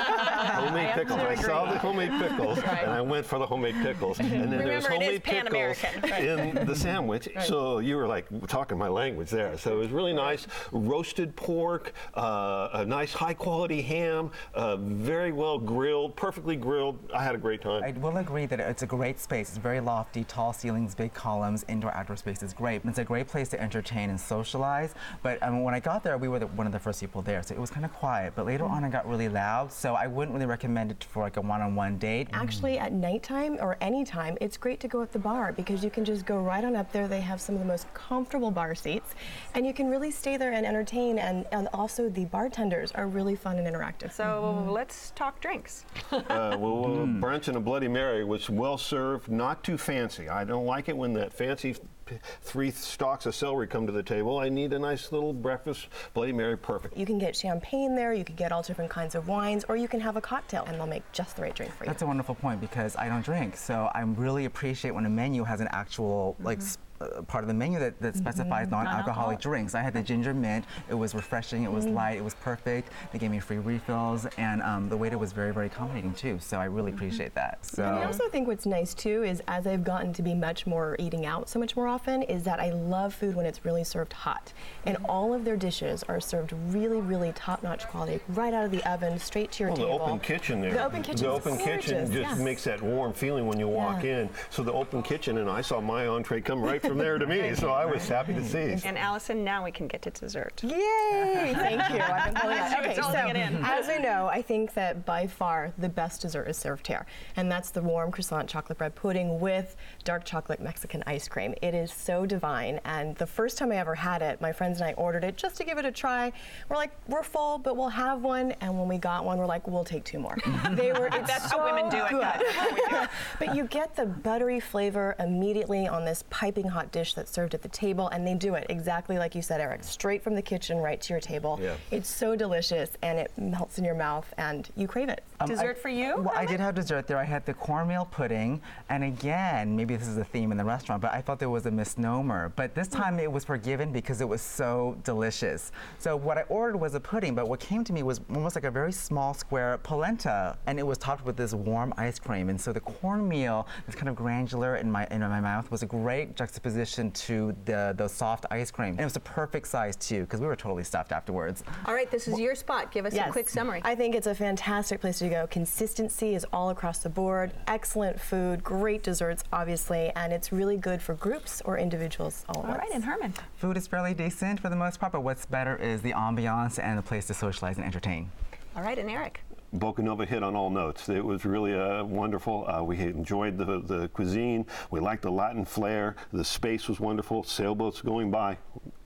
homemade 0.62 0.94
pickles. 0.94 1.20
I 1.20 1.34
saw 1.34 1.70
the 1.70 1.78
homemade 1.78 2.10
pickles, 2.20 2.58
Right. 2.62 2.82
and 2.82 2.90
I 2.92 3.00
went 3.00 3.26
for 3.26 3.38
the 3.38 3.46
homemade 3.46 3.76
pickles. 3.82 4.18
And 4.20 4.30
then 4.30 4.50
there's 4.50 4.60
Remember, 4.60 4.72
it 4.72 4.76
is 4.76 4.86
homemade 4.86 5.22
pickles 5.24 5.84
right. 6.10 6.24
in 6.24 6.66
the 6.66 6.74
sandwich. 6.86 7.28
Right. 7.34 7.46
So 7.46 7.78
you 7.78 7.96
were 7.96 8.06
like 8.06 8.26
talking 8.48 8.78
my 8.78 8.88
language 8.88 9.30
there. 9.30 9.56
So 9.58 9.72
it 9.72 9.78
was 9.78 9.90
really 9.90 10.12
nice. 10.12 10.46
Roasted 10.72 11.34
pork, 11.36 11.92
uh, 12.16 12.68
a 12.72 12.84
nice 12.84 13.12
high 13.12 13.34
quality 13.34 13.82
ham, 13.82 14.30
uh, 14.54 14.69
very 14.76 15.32
well 15.32 15.58
grilled, 15.58 16.16
perfectly 16.16 16.56
grilled. 16.56 16.98
I 17.14 17.22
had 17.22 17.34
a 17.34 17.38
great 17.38 17.60
time. 17.60 17.82
I 17.82 17.92
will 17.92 18.16
agree 18.16 18.46
that 18.46 18.60
it's 18.60 18.82
a 18.82 18.86
great 18.86 19.18
space. 19.18 19.48
It's 19.48 19.58
very 19.58 19.80
lofty, 19.80 20.24
tall 20.24 20.52
ceilings, 20.52 20.94
big 20.94 21.14
columns, 21.14 21.64
indoor 21.68 21.94
outdoor 21.94 22.16
space 22.16 22.42
is 22.42 22.52
great. 22.52 22.82
It's 22.84 22.98
a 22.98 23.04
great 23.04 23.28
place 23.28 23.48
to 23.50 23.60
entertain 23.60 24.10
and 24.10 24.20
socialize. 24.20 24.94
But 25.22 25.42
um, 25.42 25.62
when 25.62 25.74
I 25.74 25.80
got 25.80 26.02
there, 26.02 26.18
we 26.18 26.28
were 26.28 26.38
the, 26.38 26.46
one 26.48 26.66
of 26.66 26.72
the 26.72 26.78
first 26.78 27.00
people 27.00 27.22
there, 27.22 27.42
so 27.42 27.54
it 27.54 27.60
was 27.60 27.70
kind 27.70 27.84
of 27.84 27.92
quiet. 27.92 28.32
But 28.34 28.46
later 28.46 28.64
on, 28.64 28.84
it 28.84 28.90
got 28.90 29.08
really 29.08 29.28
loud, 29.28 29.72
so 29.72 29.94
I 29.94 30.06
wouldn't 30.06 30.34
really 30.34 30.46
recommend 30.46 30.90
it 30.90 31.04
for 31.04 31.22
like 31.22 31.36
a 31.36 31.40
one-on-one 31.40 31.98
date. 31.98 32.28
Actually, 32.32 32.78
at 32.78 32.92
nighttime 32.92 33.58
or 33.60 33.76
anytime, 33.80 34.36
it's 34.40 34.56
great 34.56 34.80
to 34.80 34.88
go 34.88 35.02
at 35.02 35.12
the 35.12 35.18
bar 35.18 35.52
because 35.52 35.82
you 35.84 35.90
can 35.90 36.04
just 36.04 36.26
go 36.26 36.38
right 36.38 36.64
on 36.64 36.76
up 36.76 36.92
there. 36.92 37.08
They 37.08 37.20
have 37.20 37.40
some 37.40 37.54
of 37.54 37.60
the 37.60 37.66
most 37.66 37.92
comfortable 37.94 38.50
bar 38.50 38.74
seats, 38.74 39.14
and 39.54 39.66
you 39.66 39.72
can 39.72 39.88
really 39.88 40.10
stay 40.10 40.36
there 40.36 40.52
and 40.52 40.66
entertain. 40.66 41.18
And, 41.18 41.46
and 41.52 41.68
also, 41.72 42.08
the 42.08 42.24
bartenders 42.26 42.92
are 42.92 43.06
really 43.06 43.36
fun 43.36 43.58
and 43.58 43.66
interactive. 43.66 44.12
So 44.12 44.59
let's 44.68 45.10
talk 45.12 45.40
drinks. 45.40 45.84
uh, 46.12 46.20
well, 46.28 46.58
well, 46.58 46.94
Hmm. 47.06 47.22
brunch 47.22 47.48
and 47.48 47.56
a 47.56 47.60
Bloody 47.60 47.88
Mary 47.88 48.24
was 48.24 48.50
well 48.50 48.76
served, 48.78 49.28
not 49.30 49.62
too 49.64 49.78
fancy. 49.78 50.28
I 50.28 50.44
don't 50.44 50.66
like 50.66 50.88
it 50.88 50.96
when 50.96 51.12
that 51.14 51.32
fancy 51.32 51.76
p- 52.06 52.18
three 52.42 52.70
stalks 52.70 53.26
of 53.26 53.34
celery 53.34 53.66
come 53.66 53.86
to 53.86 53.92
the 53.92 54.02
table. 54.02 54.38
I 54.38 54.48
need 54.48 54.72
a 54.72 54.78
nice 54.78 55.12
little 55.12 55.32
breakfast 55.32 55.88
Bloody 56.14 56.32
Mary, 56.32 56.56
perfect. 56.56 56.96
You 56.96 57.06
can 57.06 57.18
get 57.18 57.34
champagne 57.36 57.94
there, 57.94 58.12
you 58.12 58.24
can 58.24 58.36
get 58.36 58.52
all 58.52 58.62
different 58.62 58.90
kinds 58.90 59.14
of 59.14 59.28
wines, 59.28 59.64
or 59.68 59.76
you 59.76 59.88
can 59.88 60.00
have 60.00 60.16
a 60.16 60.20
cocktail 60.20 60.64
and 60.66 60.76
they'll 60.76 60.86
make 60.86 61.04
just 61.12 61.36
the 61.36 61.42
right 61.42 61.54
drink 61.54 61.72
for 61.74 61.84
you. 61.84 61.88
That's 61.88 62.02
a 62.02 62.06
wonderful 62.06 62.34
point 62.34 62.60
because 62.60 62.96
I 62.96 63.08
don't 63.08 63.24
drink, 63.24 63.56
so 63.56 63.90
I 63.94 64.00
really 64.02 64.44
appreciate 64.44 64.90
when 64.92 65.06
a 65.06 65.10
menu 65.10 65.44
has 65.44 65.60
an 65.60 65.68
actual 65.72 66.36
like. 66.40 66.58
Mm-hmm. 66.58 66.66
s- 66.66 66.78
Uh, 67.00 67.22
part 67.22 67.42
of 67.42 67.48
the 67.48 67.54
menu 67.54 67.78
that, 67.78 67.98
that 67.98 68.14
specifies 68.14 68.66
Mhm. 68.66 68.72
non-alcoholic 68.72 69.06
Non-alcoholic. 69.06 69.40
drinks. 69.40 69.74
I 69.74 69.80
had 69.80 69.94
the 69.94 70.02
ginger 70.02 70.34
mint. 70.34 70.66
It 70.90 70.94
was 70.94 71.14
refreshing. 71.14 71.64
It 71.64 71.72
was 71.72 71.84
Mm-hmm. 71.86 71.94
Mm. 71.94 71.96
light. 71.96 72.16
It 72.18 72.24
was 72.24 72.34
perfect. 72.34 72.90
They 73.10 73.18
gave 73.18 73.30
me 73.30 73.38
free 73.38 73.56
refills, 73.56 74.26
and 74.36 74.60
um, 74.62 74.90
the 74.90 74.98
waiter 74.98 75.16
was 75.16 75.32
very, 75.32 75.50
very 75.52 75.66
accommodating 75.68 76.12
too. 76.12 76.38
So 76.40 76.58
I 76.60 76.66
really 76.66 76.92
appreciate 76.92 77.34
that. 77.36 77.64
So. 77.64 77.84
And 77.84 77.94
I 77.96 78.04
also 78.04 78.28
think 78.28 78.46
what's 78.48 78.66
nice 78.66 78.92
too 78.92 79.22
is 79.24 79.40
as 79.48 79.66
I've 79.66 79.82
gotten 79.82 80.12
to 80.12 80.22
be 80.22 80.34
much 80.34 80.66
more 80.66 80.94
eating 80.98 81.24
out 81.24 81.48
so 81.48 81.58
much 81.58 81.74
more 81.74 81.86
often 81.88 82.20
is 82.24 82.42
that 82.44 82.60
I 82.60 82.70
love 82.70 83.14
food 83.14 83.34
when 83.34 83.46
it's 83.46 83.64
really 83.64 83.84
served 83.84 84.12
hot. 84.12 84.52
And 84.84 84.98
all 85.08 85.32
of 85.32 85.46
their 85.46 85.56
dishes 85.56 86.02
are 86.06 86.20
served 86.20 86.52
really, 86.68 87.00
really 87.00 87.32
top-notch 87.32 87.88
quality, 87.88 88.20
right 88.28 88.52
out 88.52 88.66
of 88.66 88.70
the 88.72 88.84
oven, 88.86 89.18
straight 89.18 89.52
to 89.52 89.64
your 89.64 89.70
Well, 89.72 89.76
the 89.80 89.86
table. 89.86 90.04
open 90.04 90.20
kitchen 90.20 90.60
there. 90.60 90.72
The 90.74 90.84
open 90.84 91.02
kitchen. 91.02 91.22
The 91.26 91.32
open 91.32 91.56
kitchen 91.56 92.12
just 92.12 92.40
makes 92.42 92.64
that 92.64 92.82
warm 92.82 93.14
feeling 93.14 93.46
when 93.46 93.58
you 93.58 93.68
walk 93.68 94.02
Yeah. 94.04 94.18
in. 94.18 94.30
So 94.50 94.62
the 94.62 94.72
open 94.74 95.02
kitchen, 95.02 95.38
and 95.38 95.48
I 95.48 95.62
saw 95.62 95.80
my 95.80 96.06
entree 96.06 96.42
come 96.42 96.60
right 96.60 96.82
from 96.90 96.98
there 96.98 97.18
to 97.18 97.26
me. 97.26 97.54
So 97.54 97.70
I 97.70 97.84
was 97.84 98.08
happy 98.08 98.34
to 98.34 98.44
see. 98.44 98.84
And 98.84 98.98
Allison, 98.98 99.44
now 99.44 99.62
we 99.64 99.70
can 99.70 99.86
get 99.86 100.02
to 100.02 100.10
dessert. 100.10 100.60
Yay! 100.64 101.52
Thank 101.54 101.88
you. 101.88 102.00
I've 102.00 102.34
been 102.34 102.34
holding 102.34 102.58
She 102.58 102.78
Okay, 102.80 102.94
so 102.96 103.28
it 103.28 103.36
in. 103.36 103.64
as 103.64 103.86
we 103.86 104.00
know, 104.00 104.26
I 104.26 104.42
think 104.42 104.74
that 104.74 105.06
by 105.06 105.28
far 105.28 105.72
the 105.78 105.88
best 105.88 106.22
dessert 106.22 106.48
is 106.48 106.56
served 106.56 106.88
here, 106.88 107.06
and 107.36 107.50
that's 107.50 107.70
the 107.70 107.80
warm 107.80 108.10
croissant 108.10 108.48
chocolate 108.48 108.76
bread 108.78 108.96
pudding 108.96 109.38
with 109.38 109.76
dark 110.02 110.24
chocolate 110.24 110.60
Mexican 110.60 111.04
ice 111.06 111.28
cream. 111.28 111.54
It 111.62 111.74
is 111.74 111.92
so 111.92 112.26
divine, 112.26 112.80
and 112.84 113.14
the 113.16 113.26
first 113.26 113.56
time 113.56 113.70
I 113.70 113.76
ever 113.76 113.94
had 113.94 114.20
it, 114.20 114.40
my 114.40 114.50
friends 114.50 114.80
and 114.80 114.90
I 114.90 114.94
ordered 114.94 115.22
it 115.22 115.36
just 115.36 115.56
to 115.58 115.64
give 115.64 115.78
it 115.78 115.84
a 115.84 115.92
try. 115.92 116.32
We're 116.68 116.76
like, 116.76 116.90
we're 117.06 117.22
full, 117.22 117.58
but 117.58 117.76
we'll 117.76 117.88
have 117.88 118.22
one, 118.22 118.50
and 118.60 118.76
when 118.76 118.88
we 118.88 118.98
got 118.98 119.24
one, 119.24 119.38
we're 119.38 119.46
like, 119.46 119.68
we'll 119.68 119.84
take 119.84 120.02
two 120.02 120.18
more. 120.18 120.36
they 120.72 120.90
were. 120.90 121.06
It's 121.06 121.28
That's 121.28 121.52
how 121.52 121.64
women 121.64 121.88
do 121.88 122.04
it. 122.04 122.10
good. 122.10 122.20
That's 122.22 122.52
how 122.52 122.68
we 122.74 122.80
do 122.88 122.96
it. 122.96 123.10
but 123.38 123.54
you 123.54 123.66
get 123.66 123.94
the 123.94 124.06
buttery 124.06 124.58
flavor 124.58 125.14
immediately 125.20 125.86
on 125.86 126.04
this 126.04 126.24
piping 126.30 126.66
hot 126.66 126.79
dish 126.92 127.14
that's 127.14 127.30
served 127.30 127.54
at 127.54 127.62
the 127.62 127.68
table, 127.68 128.08
and 128.08 128.26
they 128.26 128.34
do 128.34 128.54
it 128.54 128.66
exactly 128.68 129.18
like 129.18 129.34
you 129.34 129.42
said, 129.42 129.60
Eric, 129.60 129.84
straight 129.84 130.22
from 130.22 130.34
the 130.34 130.42
kitchen 130.42 130.78
right 130.78 131.00
to 131.00 131.12
your 131.12 131.20
table. 131.20 131.58
Yeah. 131.62 131.74
It's 131.90 132.08
so 132.08 132.34
delicious, 132.36 132.90
and 133.02 133.18
it 133.18 133.30
melts 133.36 133.78
in 133.78 133.84
your 133.84 133.94
mouth, 133.94 134.32
and 134.38 134.68
you 134.76 134.86
crave 134.88 135.08
it. 135.08 135.22
Um, 135.40 135.48
Dessert 135.48 135.76
I- 135.78 135.80
for 135.80 135.88
you, 135.88 136.16
Well, 136.18 136.32
I 136.34 136.46
did 136.46 136.60
have 136.60 136.74
dessert 136.74 137.06
there. 137.06 137.18
I 137.18 137.24
had 137.24 137.44
the 137.46 137.54
cornmeal 137.54 138.06
pudding, 138.06 138.60
and 138.88 139.04
again, 139.04 139.76
maybe 139.76 139.96
this 139.96 140.08
is 140.08 140.16
a 140.18 140.24
theme 140.24 140.52
in 140.52 140.58
the 140.58 140.64
restaurant, 140.64 141.02
but 141.02 141.12
I 141.12 141.20
thought 141.20 141.38
there 141.38 141.50
was 141.50 141.66
a 141.66 141.70
misnomer. 141.70 142.52
But 142.56 142.74
this 142.74 142.88
time 142.88 143.18
it 143.18 143.30
was 143.30 143.44
forgiven 143.44 143.92
because 143.92 144.20
it 144.20 144.28
was 144.28 144.42
so 144.42 144.96
delicious. 145.04 145.72
So 145.98 146.16
what 146.16 146.38
I 146.38 146.42
ordered 146.42 146.76
was 146.76 146.94
a 146.94 147.00
pudding, 147.00 147.34
but 147.34 147.48
what 147.48 147.60
came 147.60 147.84
to 147.84 147.92
me 147.92 148.02
was 148.02 148.20
almost 148.34 148.54
like 148.54 148.64
a 148.64 148.70
very 148.70 148.92
small 148.92 149.34
square 149.34 149.78
polenta, 149.82 150.56
and 150.66 150.78
it 150.78 150.86
was 150.86 150.98
topped 150.98 151.24
with 151.24 151.36
this 151.36 151.52
warm 151.54 151.92
ice 151.96 152.18
cream. 152.18 152.48
And 152.48 152.60
so 152.60 152.72
the 152.72 152.80
cornmeal, 152.80 153.66
this 153.86 153.94
kind 153.94 154.08
of 154.08 154.14
granular 154.16 154.76
in 154.76 154.90
my 154.90 155.06
in 155.10 155.20
my 155.20 155.40
mouth, 155.40 155.70
was 155.70 155.82
a 155.82 155.86
great 155.86 156.36
juxtaposition 156.36 156.69
to 156.74 157.54
the 157.64 157.94
the 157.96 158.08
soft 158.08 158.46
ice 158.50 158.70
cream. 158.70 158.90
And 158.90 159.00
it 159.00 159.04
was 159.04 159.16
a 159.16 159.20
perfect 159.20 159.66
size 159.68 159.96
too, 159.96 160.22
because 160.22 160.40
we 160.40 160.46
were 160.46 160.56
totally 160.56 160.84
stuffed 160.84 161.12
afterwards. 161.12 161.64
All 161.86 161.94
right, 161.94 162.10
this 162.10 162.28
is 162.28 162.38
your 162.38 162.54
spot. 162.54 162.92
Give 162.92 163.06
us 163.06 163.14
a 163.14 163.30
quick 163.30 163.48
summary. 163.48 163.80
I 163.84 163.94
think 163.94 164.14
it's 164.14 164.26
a 164.26 164.34
fantastic 164.34 165.00
place 165.00 165.18
to 165.20 165.28
go. 165.28 165.46
Consistency 165.48 166.34
is 166.34 166.46
all 166.52 166.70
across 166.70 166.98
the 166.98 167.08
board. 167.08 167.52
Excellent 167.66 168.20
food, 168.20 168.62
great 168.62 169.02
desserts, 169.02 169.44
obviously, 169.52 170.10
and 170.16 170.32
it's 170.32 170.52
really 170.52 170.76
good 170.76 171.00
for 171.02 171.14
groups 171.14 171.62
or 171.64 171.78
individuals 171.78 172.44
all 172.48 172.62
at 172.62 172.64
All 172.64 172.70
once. 172.70 172.78
right, 172.82 172.90
and 172.94 173.04
Herman. 173.04 173.34
Food 173.56 173.76
is 173.76 173.86
fairly 173.86 174.14
decent 174.14 174.60
for 174.60 174.68
the 174.68 174.76
most 174.76 175.00
part, 175.00 175.12
but 175.12 175.22
what's 175.22 175.46
better 175.46 175.76
is 175.76 176.02
the 176.02 176.12
ambiance 176.12 176.82
and 176.82 176.98
the 176.98 177.02
place 177.02 177.26
to 177.26 177.34
socialize 177.34 177.76
and 177.76 177.84
entertain. 177.86 178.30
All 178.76 178.82
right, 178.82 178.98
and 178.98 179.10
Eric. 179.10 179.40
Bocanova 179.74 180.26
hit 180.26 180.42
on 180.42 180.56
all 180.56 180.70
notes. 180.70 181.08
It 181.08 181.24
was 181.24 181.44
really 181.44 181.74
uh, 181.74 182.04
wonderful. 182.04 182.68
Uh, 182.68 182.82
we 182.82 182.98
enjoyed 182.98 183.56
the, 183.56 183.80
the 183.80 184.08
cuisine. 184.08 184.66
We 184.90 185.00
liked 185.00 185.22
the 185.22 185.30
Latin 185.30 185.64
flair. 185.64 186.16
The 186.32 186.44
space 186.44 186.88
was 186.88 186.98
wonderful. 186.98 187.44
Sailboats 187.44 188.02
going 188.02 188.30
by 188.30 188.58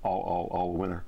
all, 0.03 0.23
all, 0.23 0.49
all 0.51 0.73
winter. 0.73 1.05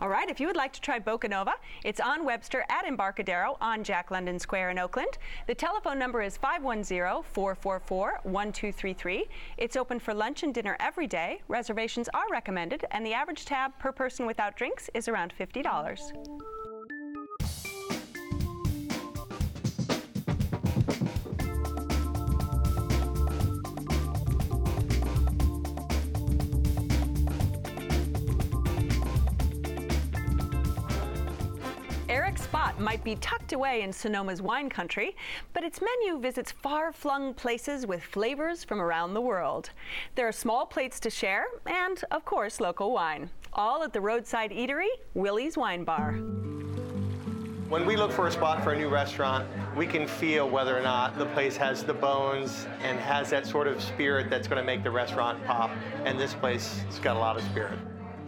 All 0.00 0.08
right, 0.08 0.28
if 0.28 0.40
you 0.40 0.48
would 0.48 0.56
like 0.56 0.72
to 0.72 0.80
try 0.80 0.98
Bocanova, 0.98 1.52
it's 1.84 2.00
on 2.00 2.24
Webster 2.24 2.64
at 2.68 2.84
Embarcadero 2.84 3.56
on 3.60 3.84
Jack 3.84 4.10
London 4.10 4.40
Square 4.40 4.70
in 4.70 4.78
Oakland. 4.78 5.18
The 5.46 5.54
telephone 5.54 5.98
number 5.98 6.20
is 6.20 6.36
510-444-1233. 6.38 9.22
It's 9.56 9.76
open 9.76 10.00
for 10.00 10.12
lunch 10.12 10.42
and 10.42 10.52
dinner 10.52 10.76
every 10.80 11.06
day. 11.06 11.42
Reservations 11.48 12.08
are 12.12 12.24
recommended, 12.30 12.84
and 12.90 13.06
the 13.06 13.14
average 13.14 13.44
tab 13.44 13.78
per 13.78 13.92
person 13.92 14.26
without 14.26 14.56
drinks 14.56 14.90
is 14.94 15.06
around 15.08 15.32
$50. 15.38 16.53
Spot 32.54 32.78
might 32.78 33.02
be 33.02 33.16
tucked 33.16 33.52
away 33.52 33.82
in 33.82 33.92
Sonoma's 33.92 34.40
wine 34.40 34.70
country, 34.70 35.16
but 35.54 35.64
its 35.64 35.80
menu 35.80 36.20
visits 36.20 36.52
far 36.52 36.92
flung 36.92 37.34
places 37.34 37.84
with 37.84 38.00
flavors 38.00 38.62
from 38.62 38.80
around 38.80 39.12
the 39.12 39.20
world. 39.20 39.70
There 40.14 40.28
are 40.28 40.32
small 40.32 40.64
plates 40.64 41.00
to 41.00 41.10
share 41.10 41.46
and, 41.66 42.00
of 42.12 42.24
course, 42.24 42.60
local 42.60 42.92
wine. 42.92 43.28
All 43.54 43.82
at 43.82 43.92
the 43.92 44.00
roadside 44.00 44.52
eatery, 44.52 44.86
Willi's 45.14 45.56
Wine 45.56 45.82
Bar. 45.82 46.12
When 47.68 47.84
we 47.84 47.96
look 47.96 48.12
for 48.12 48.28
a 48.28 48.30
spot 48.30 48.62
for 48.62 48.70
a 48.70 48.78
new 48.78 48.88
restaurant, 48.88 49.48
we 49.76 49.84
can 49.84 50.06
feel 50.06 50.48
whether 50.48 50.78
or 50.78 50.82
not 50.82 51.18
the 51.18 51.26
place 51.26 51.56
has 51.56 51.82
the 51.82 51.94
bones 51.94 52.68
and 52.84 53.00
has 53.00 53.30
that 53.30 53.48
sort 53.48 53.66
of 53.66 53.82
spirit 53.82 54.30
that's 54.30 54.46
going 54.46 54.62
to 54.62 54.64
make 54.64 54.84
the 54.84 54.92
restaurant 54.92 55.44
pop. 55.44 55.72
And 56.04 56.20
this 56.20 56.34
place 56.34 56.78
has 56.86 57.00
got 57.00 57.16
a 57.16 57.18
lot 57.18 57.36
of 57.36 57.42
spirit. 57.42 57.80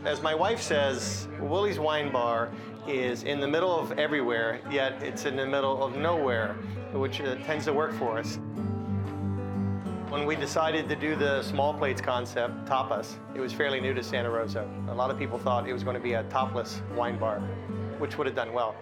As 0.04 0.21
my 0.21 0.35
wife 0.35 0.61
says, 0.61 1.26
Willi's 1.40 1.78
Wine 1.78 2.12
Bar 2.12 2.50
is 2.88 3.23
in 3.25 3.40
the 3.40 3.49
middle 3.49 3.78
of 3.78 3.93
everywhere, 3.93 4.61
yet 4.71 5.02
it's 5.02 5.25
in 5.25 5.37
the 5.37 5.47
middle 5.47 5.83
of 5.83 5.97
nowhere, 5.97 6.55
which 6.93 7.21
uh, 7.21 7.35
tends 7.45 7.64
to 7.64 7.73
work 7.73 7.93
for 7.95 8.19
us. 8.19 8.38
When 10.09 10.25
we 10.25 10.37
decided 10.37 10.88
to 10.88 10.97
do 10.97 11.16
the 11.16 11.43
small 11.43 11.75
plates 11.75 12.00
concept, 12.00 12.64
tapas, 12.64 13.16
it 13.35 13.40
was 13.40 13.52
fairly 13.52 13.81
new 13.81 13.93
to 13.93 14.02
Santa 14.02 14.31
Rosa. 14.31 14.69
A 14.88 14.95
lot 14.95 15.11
of 15.11 15.19
people 15.19 15.38
thought 15.38 15.69
it 15.69 15.73
was 15.73 15.83
going 15.83 15.97
to 15.97 16.02
be 16.02 16.14
a 16.14 16.23
topless 16.25 16.81
wine 16.95 17.19
bar, 17.19 17.40
which 17.99 18.16
would 18.16 18.26
have 18.26 18.37
done 18.37 18.52
well. 18.52 18.76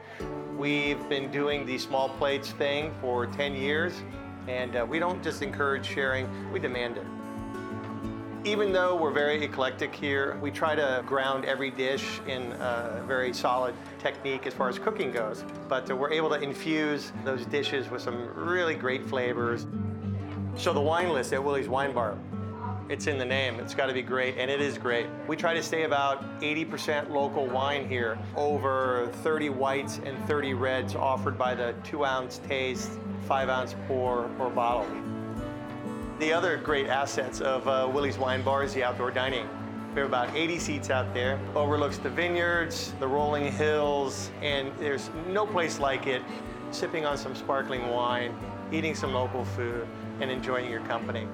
We've 0.57 1.09
been 1.09 1.31
doing 1.31 1.67
the 1.67 1.79
small 1.79 2.11
plates 2.11 2.51
thing 2.53 2.95
for 3.01 3.27
10 3.27 3.57
years, 3.57 4.03
and 4.47 4.77
uh, 4.77 4.87
we 4.89 4.99
don't 4.99 5.23
just 5.23 5.43
encourage 5.43 5.87
sharing, 5.87 6.53
we 6.53 6.61
demand 6.61 6.99
it. 6.99 7.07
Even 8.47 8.75
though 8.75 8.95
we're 8.95 9.11
very 9.11 9.43
eclectic 9.43 9.95
here, 9.95 10.37
we 10.43 10.51
try 10.51 10.75
to 10.75 11.03
ground 11.07 11.47
every 11.47 11.71
dish 11.71 12.21
in 12.29 12.53
a 12.53 13.03
very 13.07 13.33
solid 13.33 13.75
technique 13.99 14.47
as 14.47 14.53
far 14.53 14.69
as 14.69 14.79
cooking 14.79 15.11
goes. 15.11 15.43
But 15.67 15.91
we're 15.97 16.13
able 16.13 16.29
to 16.29 16.39
infuse 16.39 17.11
those 17.25 17.47
dishes 17.47 17.89
with 17.89 18.03
some 18.03 18.29
really 18.35 18.75
great 18.75 19.03
flavors. 19.07 19.67
So 20.57 20.75
the 20.75 20.81
wine 20.81 21.09
list 21.09 21.33
at 21.33 21.43
Willi's 21.43 21.69
Wine 21.69 21.95
Bar, 21.95 22.19
it's 22.91 23.07
in 23.07 23.17
the 23.17 23.25
name. 23.25 23.59
It's 23.61 23.75
got 23.75 23.87
to 23.87 23.95
be 23.95 24.03
great, 24.03 24.37
and 24.37 24.51
it 24.51 24.61
is 24.61 24.77
great. 24.77 25.07
We 25.27 25.37
try 25.37 25.55
to 25.55 25.63
stay 25.63 25.85
about 25.85 26.39
80% 26.41 27.09
local 27.09 27.47
wine 27.47 27.89
here, 27.89 28.19
over 28.37 29.09
30 29.23 29.49
whites 29.49 30.03
and 30.05 30.23
30 30.27 30.53
reds 30.53 30.95
offered 30.95 31.39
by 31.39 31.55
the 31.55 31.75
two 31.83 32.05
ounce 32.05 32.43
taste, 32.47 32.91
five 33.27 33.49
ounce 33.49 33.75
pour, 33.89 34.31
or 34.39 34.51
bottle. 34.51 34.87
The 36.21 36.33
other 36.33 36.59
great 36.59 36.87
assets 36.87 37.41
of 37.41 37.67
uh, 37.67 37.91
Willi's 37.93 38.19
Wine 38.19 38.43
Bar 38.43 38.63
is 38.63 38.73
the 38.73 38.85
outdoor 38.85 39.11
dining. 39.11 39.49
We 39.95 40.01
have 40.01 40.09
about 40.09 40.33
80 40.33 40.61
seats 40.61 40.89
out 40.89 41.13
there, 41.13 41.41
overlooks 41.57 41.99
the 41.99 42.09
vineyards, 42.09 42.93
the 43.01 43.09
rolling 43.09 43.51
hills, 43.51 44.31
and 44.41 44.71
there's 44.79 45.11
no 45.27 45.45
place 45.45 45.81
like 45.81 46.07
it. 46.07 46.23
Sipping 46.71 47.05
on 47.05 47.19
some 47.19 47.35
sparkling 47.35 47.89
wine, 47.89 48.33
eating 48.71 48.95
some 48.95 49.13
local 49.13 49.45
food, 49.45 49.89
and 50.21 50.31
enjoying 50.31 50.71
your 50.71 50.81
company. 50.83 51.27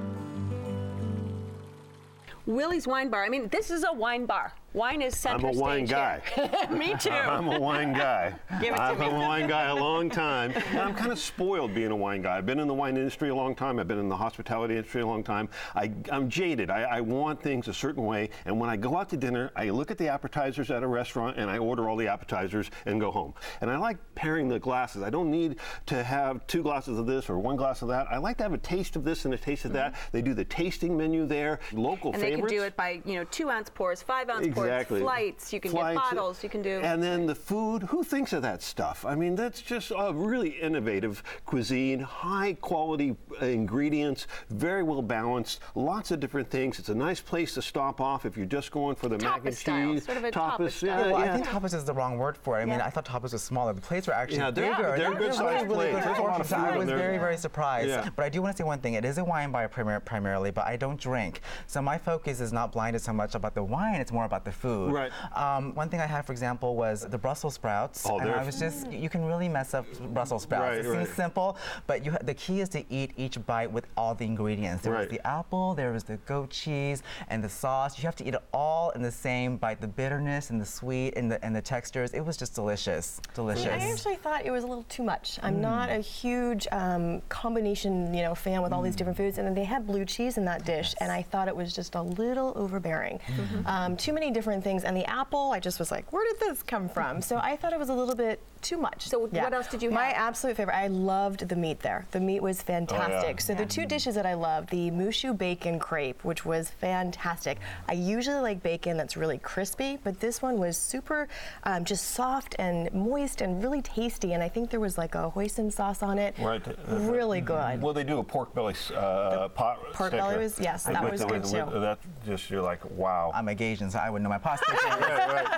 Willi's 2.46 2.86
Wine 2.86 3.10
Bar. 3.10 3.22
I 3.22 3.28
mean, 3.28 3.48
this 3.48 3.70
is 3.70 3.84
a 3.84 3.92
wine 3.92 4.24
bar. 4.24 4.54
Wine 4.72 5.02
is 5.02 5.16
center 5.16 5.48
I'm 5.48 5.56
a 5.56 5.58
wine 5.58 5.84
guy. 5.84 6.22
Me 6.70 6.94
too. 7.00 7.10
I'm 7.10 7.48
a 7.48 7.58
wine 7.58 7.92
guy. 7.92 8.32
Give 8.60 8.72
it 8.72 8.76
to 8.76 8.82
I've 8.82 8.98
me. 9.00 9.06
been 9.06 9.16
a 9.16 9.18
wine 9.18 9.48
guy 9.48 9.64
a 9.68 9.74
long 9.74 10.08
time. 10.28 10.52
And 10.52 10.78
I'm 10.78 10.94
kind 10.94 11.10
of 11.10 11.18
spoiled 11.18 11.74
being 11.74 11.90
a 11.90 11.96
wine 11.96 12.22
guy. 12.22 12.38
I've 12.38 12.46
been 12.46 12.60
in 12.60 12.68
the 12.68 12.74
wine 12.74 12.96
industry 12.96 13.30
a 13.30 13.34
long 13.34 13.56
time. 13.56 13.80
I've 13.80 13.88
been 13.88 13.98
in 13.98 14.08
the 14.08 14.16
hospitality 14.16 14.76
industry 14.76 15.02
a 15.02 15.06
long 15.06 15.24
time. 15.24 15.48
I, 15.74 15.90
I'm 16.12 16.28
jaded. 16.28 16.70
I, 16.70 16.82
I 16.82 17.00
want 17.00 17.42
things 17.42 17.66
a 17.66 17.74
certain 17.74 18.04
way. 18.04 18.30
And 18.44 18.60
when 18.60 18.70
I 18.70 18.76
go 18.76 18.96
out 18.96 19.08
to 19.08 19.16
dinner, 19.16 19.50
I 19.56 19.70
look 19.70 19.90
at 19.90 19.98
the 19.98 20.06
appetizers 20.06 20.70
at 20.70 20.84
a 20.84 20.86
restaurant 20.86 21.36
and 21.36 21.50
I 21.50 21.58
order 21.58 21.88
all 21.88 21.96
the 21.96 22.06
appetizers 22.06 22.70
and 22.86 23.00
go 23.00 23.10
home. 23.10 23.34
And 23.60 23.70
I 23.70 23.76
like 23.76 23.98
pairing 24.14 24.46
the 24.48 24.60
glasses. 24.60 25.02
I 25.02 25.10
don't 25.10 25.32
need 25.32 25.56
to 25.86 26.04
have 26.04 26.46
two 26.46 26.62
glasses 26.62 26.96
of 26.96 27.06
this 27.06 27.28
or 27.28 27.38
one 27.40 27.56
glass 27.56 27.82
of 27.82 27.88
that. 27.88 28.06
I 28.08 28.18
like 28.18 28.36
to 28.36 28.44
have 28.44 28.52
a 28.52 28.58
taste 28.58 28.94
of 28.94 29.02
this 29.02 29.24
and 29.24 29.34
a 29.34 29.38
taste 29.38 29.64
of 29.64 29.72
that. 29.72 29.96
They 30.12 30.22
do 30.22 30.32
the 30.32 30.44
tasting 30.44 30.96
menu 30.96 31.26
there, 31.26 31.58
local 31.72 32.12
Mm-hmm. 32.12 32.14
and 32.14 32.22
they 32.22 32.30
favorites. 32.36 32.52
can 32.52 32.60
do 32.60 32.64
it 32.66 32.76
by, 32.76 33.00
you 33.04 33.14
know, 33.16 33.24
two 33.24 33.50
ounce 33.50 33.68
pours, 33.68 34.00
five 34.00 34.28
ounce 34.30 34.46
Exactly. 34.46 34.59
Pours, 34.68 35.00
flights. 35.02 35.52
You 35.52 35.60
can 35.60 35.70
Flights, 35.70 36.00
get 36.00 36.16
bottles. 36.16 36.42
You 36.42 36.48
can 36.50 36.62
do. 36.62 36.80
And 36.82 37.02
then 37.02 37.26
the 37.26 37.34
food, 37.34 37.82
who 37.84 38.02
thinks 38.04 38.32
of 38.32 38.42
that 38.42 38.62
stuff? 38.62 39.04
I 39.04 39.14
mean, 39.14 39.34
that's 39.34 39.60
just 39.62 39.92
a 39.96 40.12
really 40.12 40.50
innovative 40.50 41.22
cuisine, 41.46 42.00
high 42.00 42.54
quality 42.60 43.16
uh, 43.40 43.46
ingredients, 43.46 44.26
very 44.50 44.82
well 44.82 45.02
balanced, 45.02 45.60
lots 45.74 46.10
of 46.10 46.20
different 46.20 46.50
things. 46.50 46.78
It's 46.78 46.88
a 46.88 46.94
nice 46.94 47.20
place 47.20 47.54
to 47.54 47.62
stop 47.62 48.00
off 48.00 48.24
if 48.26 48.36
you're 48.36 48.46
just 48.46 48.70
going 48.70 48.96
for 48.96 49.08
the 49.08 49.18
mac 49.18 49.44
and 49.44 49.54
Tapas 49.54 49.56
style, 49.56 49.92
cheese. 49.94 50.04
sort 50.04 50.18
of 50.18 50.24
a 50.24 50.30
tapas, 50.30 50.56
tapas 50.58 50.82
yeah. 50.82 51.00
Well, 51.00 51.10
yeah. 51.24 51.34
I 51.34 51.36
think 51.36 51.46
tapas 51.46 51.74
is 51.74 51.84
the 51.84 51.94
wrong 51.94 52.18
word 52.18 52.36
for 52.36 52.58
it. 52.58 52.62
I 52.62 52.64
mean, 52.64 52.78
Yeah. 52.78 52.86
I 52.86 52.90
thought 52.90 53.04
tapas 53.04 53.32
was 53.32 53.42
smaller. 53.42 53.72
The 53.72 53.80
plates 53.80 54.06
were 54.06 54.12
actually 54.14 54.38
Yeah, 54.38 54.50
they're- 54.50 54.70
bigger. 54.76 54.82
they're 54.96 55.10
That 55.10 55.18
good 55.18 55.28
was 55.28 55.36
sized 55.36 55.66
really, 55.66 55.78
really 55.86 55.90
plates. 55.92 55.94
good 55.94 56.04
There's 56.06 56.18
a 56.18 56.22
lot 56.22 56.40
of 56.40 56.48
portions. 56.48 56.52
I 56.74 56.76
was 56.76 56.86
there. 56.86 56.98
very, 56.98 57.18
very 57.18 57.36
surprised. 57.36 57.88
Yeah. 57.88 58.08
But 58.14 58.24
I 58.24 58.28
do 58.28 58.42
want 58.42 58.56
to 58.56 58.62
say 58.62 58.66
one 58.66 58.78
thing. 58.80 58.94
It 58.94 59.04
is 59.04 59.18
a 59.18 59.24
wine 59.24 59.50
bar 59.52 59.68
primarily, 59.68 60.50
but 60.50 60.66
I 60.66 60.76
don't 60.76 61.00
drink. 61.00 61.40
So 61.66 61.80
my 61.82 61.98
focus 61.98 62.40
is 62.40 62.52
not 62.52 62.72
blinded 62.72 63.00
so 63.02 63.12
much 63.12 63.34
about 63.34 63.54
the 63.54 63.62
wine, 63.62 64.00
it's 64.00 64.12
more 64.12 64.24
about 64.24 64.44
the 64.44 64.49
food. 64.52 64.92
Right. 64.92 65.12
Um, 65.34 65.74
one 65.74 65.88
thing 65.88 66.00
I 66.00 66.06
had, 66.06 66.24
for 66.26 66.32
example, 66.32 66.76
was 66.76 67.06
the 67.08 67.18
Brussels 67.18 67.54
sprouts. 67.54 68.06
Oh, 68.08 68.18
and 68.18 68.26
they're- 68.28 68.36
I 68.36 68.44
was 68.44 68.58
just, 68.58 68.90
you 68.90 69.08
can 69.08 69.24
really 69.24 69.48
mess 69.48 69.74
up 69.74 69.86
Brussels 70.14 70.42
sprouts. 70.42 70.62
Right, 70.62 70.78
it 70.78 70.84
seems 70.84 71.08
right. 71.08 71.16
simple, 71.16 71.56
but 71.86 72.04
you, 72.04 72.12
ha- 72.12 72.18
the 72.22 72.34
key 72.34 72.60
is 72.60 72.68
to 72.70 72.84
eat 72.92 73.12
each 73.16 73.44
bite 73.46 73.70
with 73.70 73.86
all 73.96 74.14
the 74.14 74.24
ingredients. 74.24 74.82
There 74.84 74.92
was 74.94 75.08
the 75.08 75.24
apple, 75.26 75.74
there 75.74 75.92
was 75.92 76.04
the 76.04 76.16
goat 76.26 76.50
cheese, 76.50 77.02
and 77.28 77.42
the 77.42 77.48
sauce. 77.48 77.98
You 77.98 78.02
have 78.04 78.16
to 78.16 78.24
eat 78.24 78.34
it 78.34 78.42
all 78.52 78.90
in 78.90 79.02
the 79.02 79.12
same 79.12 79.56
bite. 79.56 79.80
The 79.80 79.88
bitterness 79.88 80.50
and 80.50 80.60
the 80.60 80.66
sweet 80.66 81.14
and 81.16 81.30
the, 81.30 81.42
and 81.44 81.54
the 81.54 81.62
textures. 81.62 82.12
It 82.12 82.20
was 82.20 82.36
just 82.36 82.54
delicious. 82.54 83.20
Delicious. 83.34 83.66
I 83.66 83.90
actually 83.90 84.16
thought 84.16 84.44
it 84.44 84.50
was 84.50 84.64
a 84.64 84.66
little 84.66 84.84
too 84.88 85.02
much. 85.02 85.38
I'm 85.42 85.56
Mm. 85.56 85.60
not 85.60 85.90
a 85.90 85.98
huge 85.98 86.66
um, 86.72 87.20
combination, 87.28 88.14
you 88.14 88.22
know, 88.22 88.34
fan 88.34 88.62
with 88.62 88.72
all 88.72 88.80
Mm. 88.80 88.84
these 88.84 88.96
different 88.96 89.16
foods, 89.16 89.38
and 89.38 89.46
then 89.46 89.54
they 89.54 89.64
had 89.64 89.86
blue 89.86 90.04
cheese 90.04 90.38
in 90.38 90.44
that 90.46 90.64
dish, 90.64 90.94
and 91.00 91.10
I 91.12 91.22
thought 91.22 91.48
it 91.48 91.56
was 91.56 91.74
just 91.74 91.94
a 91.94 92.02
little 92.02 92.52
overbearing. 92.56 93.18
Mm-hmm. 93.26 93.66
Um, 93.66 93.96
too 93.96 94.12
many 94.12 94.30
different 94.40 94.64
things, 94.64 94.84
and 94.84 94.96
the 94.96 95.04
apple, 95.04 95.52
I 95.52 95.60
just 95.60 95.78
was 95.78 95.90
like, 95.90 96.10
where 96.14 96.24
did 96.32 96.40
this 96.40 96.62
come 96.62 96.88
from? 96.88 97.20
So 97.20 97.36
I 97.36 97.56
thought 97.56 97.74
it 97.74 97.78
was 97.78 97.90
a 97.90 97.94
little 97.94 98.14
bit 98.14 98.40
too 98.62 98.78
much. 98.78 99.08
So 99.08 99.18
what 99.26 99.52
else 99.52 99.66
did 99.68 99.82
you 99.82 99.90
have? 99.90 99.94
My 99.98 100.06
have? 100.06 100.16
absolute 100.28 100.56
favorite. 100.56 100.76
I 100.76 100.86
loved 100.88 101.46
the 101.48 101.56
meat 101.56 101.80
there. 101.80 102.06
The 102.10 102.20
meat 102.20 102.40
was 102.42 102.60
fantastic. 102.62 103.40
So 103.42 103.54
the 103.54 103.64
two 103.66 103.84
dishes 103.86 104.14
that 104.14 104.24
I 104.26 104.32
loved, 104.34 104.70
the 104.70 104.90
mushu 104.90 105.36
bacon 105.36 105.78
crepe, 105.78 106.24
which 106.24 106.44
was 106.46 106.70
fantastic. 106.70 107.58
I 107.88 107.92
usually 107.94 108.40
like 108.40 108.62
bacon 108.62 108.96
that's 108.96 109.14
really 109.16 109.38
crispy, 109.38 109.98
but 110.04 110.20
this 110.20 110.40
one 110.42 110.58
was 110.58 110.76
super, 110.78 111.28
um, 111.64 111.84
just 111.84 112.12
soft 112.12 112.54
and 112.58 112.90
moist 112.94 113.40
and 113.42 113.62
really 113.62 113.82
tasty. 113.82 114.32
And 114.32 114.42
I 114.42 114.48
think 114.48 114.70
there 114.70 114.80
was 114.80 114.96
like 114.98 115.14
a 115.14 115.30
hoisin 115.30 115.70
sauce 115.70 116.02
on 116.02 116.18
it. 116.18 116.34
Right. 116.38 116.62
Really 116.88 117.40
good. 117.42 117.82
Well, 117.82 117.92
they 117.94 118.04
do 118.04 118.18
a 118.18 118.24
pork 118.24 118.54
belly 118.54 118.74
uh, 118.94 119.48
pot. 119.48 119.78
pork 119.92 120.08
sticker. 120.12 120.16
belly 120.22 120.38
was- 120.38 120.58
yes, 120.60 120.84
that 120.84 121.02
with 121.02 121.12
was 121.12 121.20
the- 121.20 121.26
good 121.26 121.42
with- 121.42 121.50
too. 121.52 121.64
with- 121.64 121.82
That 121.82 121.98
just 122.26 122.50
you're 122.50 122.62
like, 122.62 122.82
wow. 122.90 123.32
I'm 123.34 123.48
a 123.48 123.54
Gausian, 123.54 123.90
so 123.90 123.98
I 123.98 124.08
would 124.10 124.22
know 124.22 124.28
my 124.30 124.38
pot 124.38 124.58
stickers. 124.60 124.80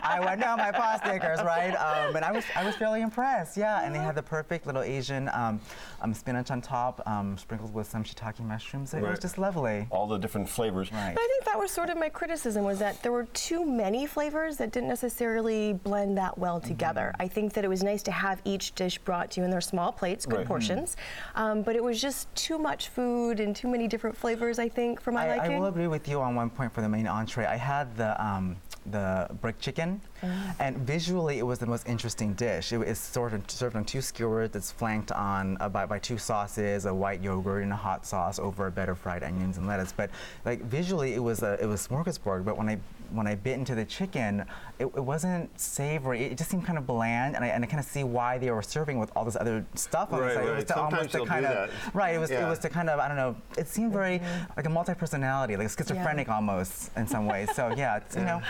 I 0.02 0.18
would 0.18 0.40
know 0.40 0.56
my 0.56 0.72
pot 0.72 1.00
stickers, 1.04 1.40
right? 1.42 1.74
Um, 1.76 2.16
and 2.16 2.24
I 2.24 2.32
was 2.32 2.44
I 2.56 2.64
was 2.64 2.74
fairly 2.74 3.02
impressed, 3.02 3.56
yeah. 3.56 3.84
And 3.84 3.94
they 3.94 3.98
had 4.00 4.14
the 4.16 4.22
perfect 4.22 4.66
little 4.66 4.82
Asian 4.82 5.28
um, 5.32 5.60
um, 6.00 6.12
spinach 6.14 6.50
on 6.50 6.60
top, 6.60 7.00
um, 7.06 7.38
sprinkled 7.38 7.72
with 7.72 7.86
some 7.88 8.02
shiitake 8.02 8.40
mushrooms. 8.40 8.94
It 8.94 9.02
was 9.02 9.18
just 9.20 9.38
lovely. 9.38 9.86
All 9.90 10.06
the 10.08 10.18
different 10.18 10.48
flavors. 10.48 10.90
Right. 10.90 11.14
But 11.14 11.20
I 11.22 11.26
think 11.28 11.44
that 11.44 11.58
was 11.58 11.70
sort 11.70 11.90
of 11.90 11.98
my 11.98 12.08
criticism 12.08 12.64
was 12.64 12.78
that 12.80 13.02
there 13.02 13.12
were 13.12 13.26
too 13.34 13.64
many 13.64 14.06
flavors 14.06 14.56
that 14.56 14.72
didn't 14.72 14.88
necessarily 14.88 15.74
blend 15.74 16.16
that 16.18 16.36
well 16.38 16.52
Mm-hmm. 16.52 16.68
together. 16.68 17.14
I 17.18 17.28
think 17.28 17.52
that 17.54 17.64
it 17.64 17.68
was 17.68 17.82
nice 17.82 18.02
to 18.04 18.12
have 18.12 18.40
each 18.44 18.74
dish 18.74 18.98
brought 18.98 19.30
to 19.32 19.40
you 19.40 19.44
in 19.44 19.50
their 19.50 19.60
small 19.60 19.90
plates, 19.92 20.26
good 20.26 20.38
Right. 20.38 20.46
portions, 20.46 20.96
um, 21.34 21.62
but 21.62 21.76
it 21.76 21.82
was 21.82 22.00
just 22.00 22.32
too 22.34 22.58
much 22.58 22.88
food 22.88 23.40
and 23.40 23.54
too 23.56 23.68
many 23.68 23.86
different 23.88 24.16
flavors. 24.16 24.58
I 24.58 24.68
think 24.68 25.00
for 25.00 25.12
my 25.12 25.28
I, 25.38 25.46
I 25.46 25.48
will 25.58 25.66
agree 25.66 25.86
with 25.88 26.08
you 26.08 26.20
on 26.20 26.34
one 26.34 26.50
point 26.50 26.72
for 26.72 26.80
the 26.80 26.88
main 26.88 27.06
entree. 27.06 27.44
I 27.46 27.56
had 27.56 27.96
the 27.96 28.10
um, 28.24 28.56
the 28.86 29.28
brick 29.40 29.58
chicken, 29.60 30.00
and 30.58 30.76
visually 30.78 31.38
it 31.38 31.42
was 31.46 31.58
the 31.58 31.66
most 31.66 31.86
interesting 31.88 32.34
dish. 32.34 32.72
It 32.72 32.80
is 32.82 32.98
sort 32.98 33.32
of 33.32 33.42
served 33.50 33.76
on 33.76 33.84
two 33.84 34.00
skewers. 34.00 34.50
that's 34.50 34.70
flanked 34.72 35.12
on 35.12 35.56
uh, 35.60 35.68
by, 35.68 35.86
by 35.86 35.98
two 35.98 36.18
sauces, 36.18 36.86
a 36.86 36.94
white 36.94 37.22
yogurt 37.22 37.62
and 37.62 37.72
a 37.72 37.76
hot 37.76 38.06
sauce 38.06 38.38
over 38.38 38.66
a 38.66 38.70
bed 38.70 38.88
of 38.88 38.98
fried 38.98 39.22
onions 39.22 39.58
and 39.58 39.66
lettuce. 39.66 39.92
But 39.92 40.10
like 40.44 40.62
visually, 40.62 41.14
it 41.14 41.22
was 41.22 41.42
a 41.42 41.58
it 41.62 41.66
was 41.66 41.86
smorgasbord. 41.86 42.44
But 42.44 42.56
when 42.56 42.68
I 42.68 42.78
when 43.10 43.26
I 43.26 43.34
bit 43.34 43.58
into 43.58 43.74
the 43.74 43.84
chicken, 43.84 44.40
it, 44.78 44.86
it 44.86 45.04
wasn't 45.04 45.50
savory. 45.60 46.24
It 46.24 46.38
just 46.38 46.50
seemed 46.50 46.64
kind 46.64 46.78
of 46.78 46.86
bland, 46.86 47.36
and 47.36 47.44
I, 47.44 47.48
and 47.48 47.62
I 47.62 47.66
kind 47.66 47.78
of 47.78 47.84
see 47.84 48.04
why 48.04 48.38
they 48.38 48.50
were 48.50 48.62
serving 48.62 48.98
with 48.98 49.12
all 49.14 49.26
this 49.26 49.36
other 49.36 49.66
stuff 49.74 50.14
on 50.14 50.20
Right, 50.20 50.28
the 50.28 50.34
side. 50.34 50.48
It 50.48 50.54
was 50.56 50.64
to 50.64 50.72
Sometimes 50.72 50.94
almost 50.94 51.10
to 51.10 51.16
they'll 51.18 51.26
kind 51.26 51.44
of 51.44 51.52
that. 51.68 51.94
right. 51.94 52.14
It 52.14 52.18
was 52.18 52.30
Yeah. 52.30 52.46
it 52.46 52.48
was 52.48 52.58
to 52.60 52.70
kind 52.70 52.88
of 52.88 52.98
I 53.00 53.08
don't 53.08 53.18
know. 53.18 53.36
It 53.58 53.68
seemed 53.68 53.92
very 53.92 54.22
like 54.56 54.64
a 54.64 54.70
multi-personality, 54.70 55.56
like 55.58 55.68
schizophrenic 55.68 56.30
almost 56.30 56.90
in 56.96 57.06
some 57.06 57.26
ways. 57.26 57.54
So 57.54 57.74
yeah, 57.76 57.98
it's, 57.98 58.16
you 58.16 58.22
know. 58.24 58.40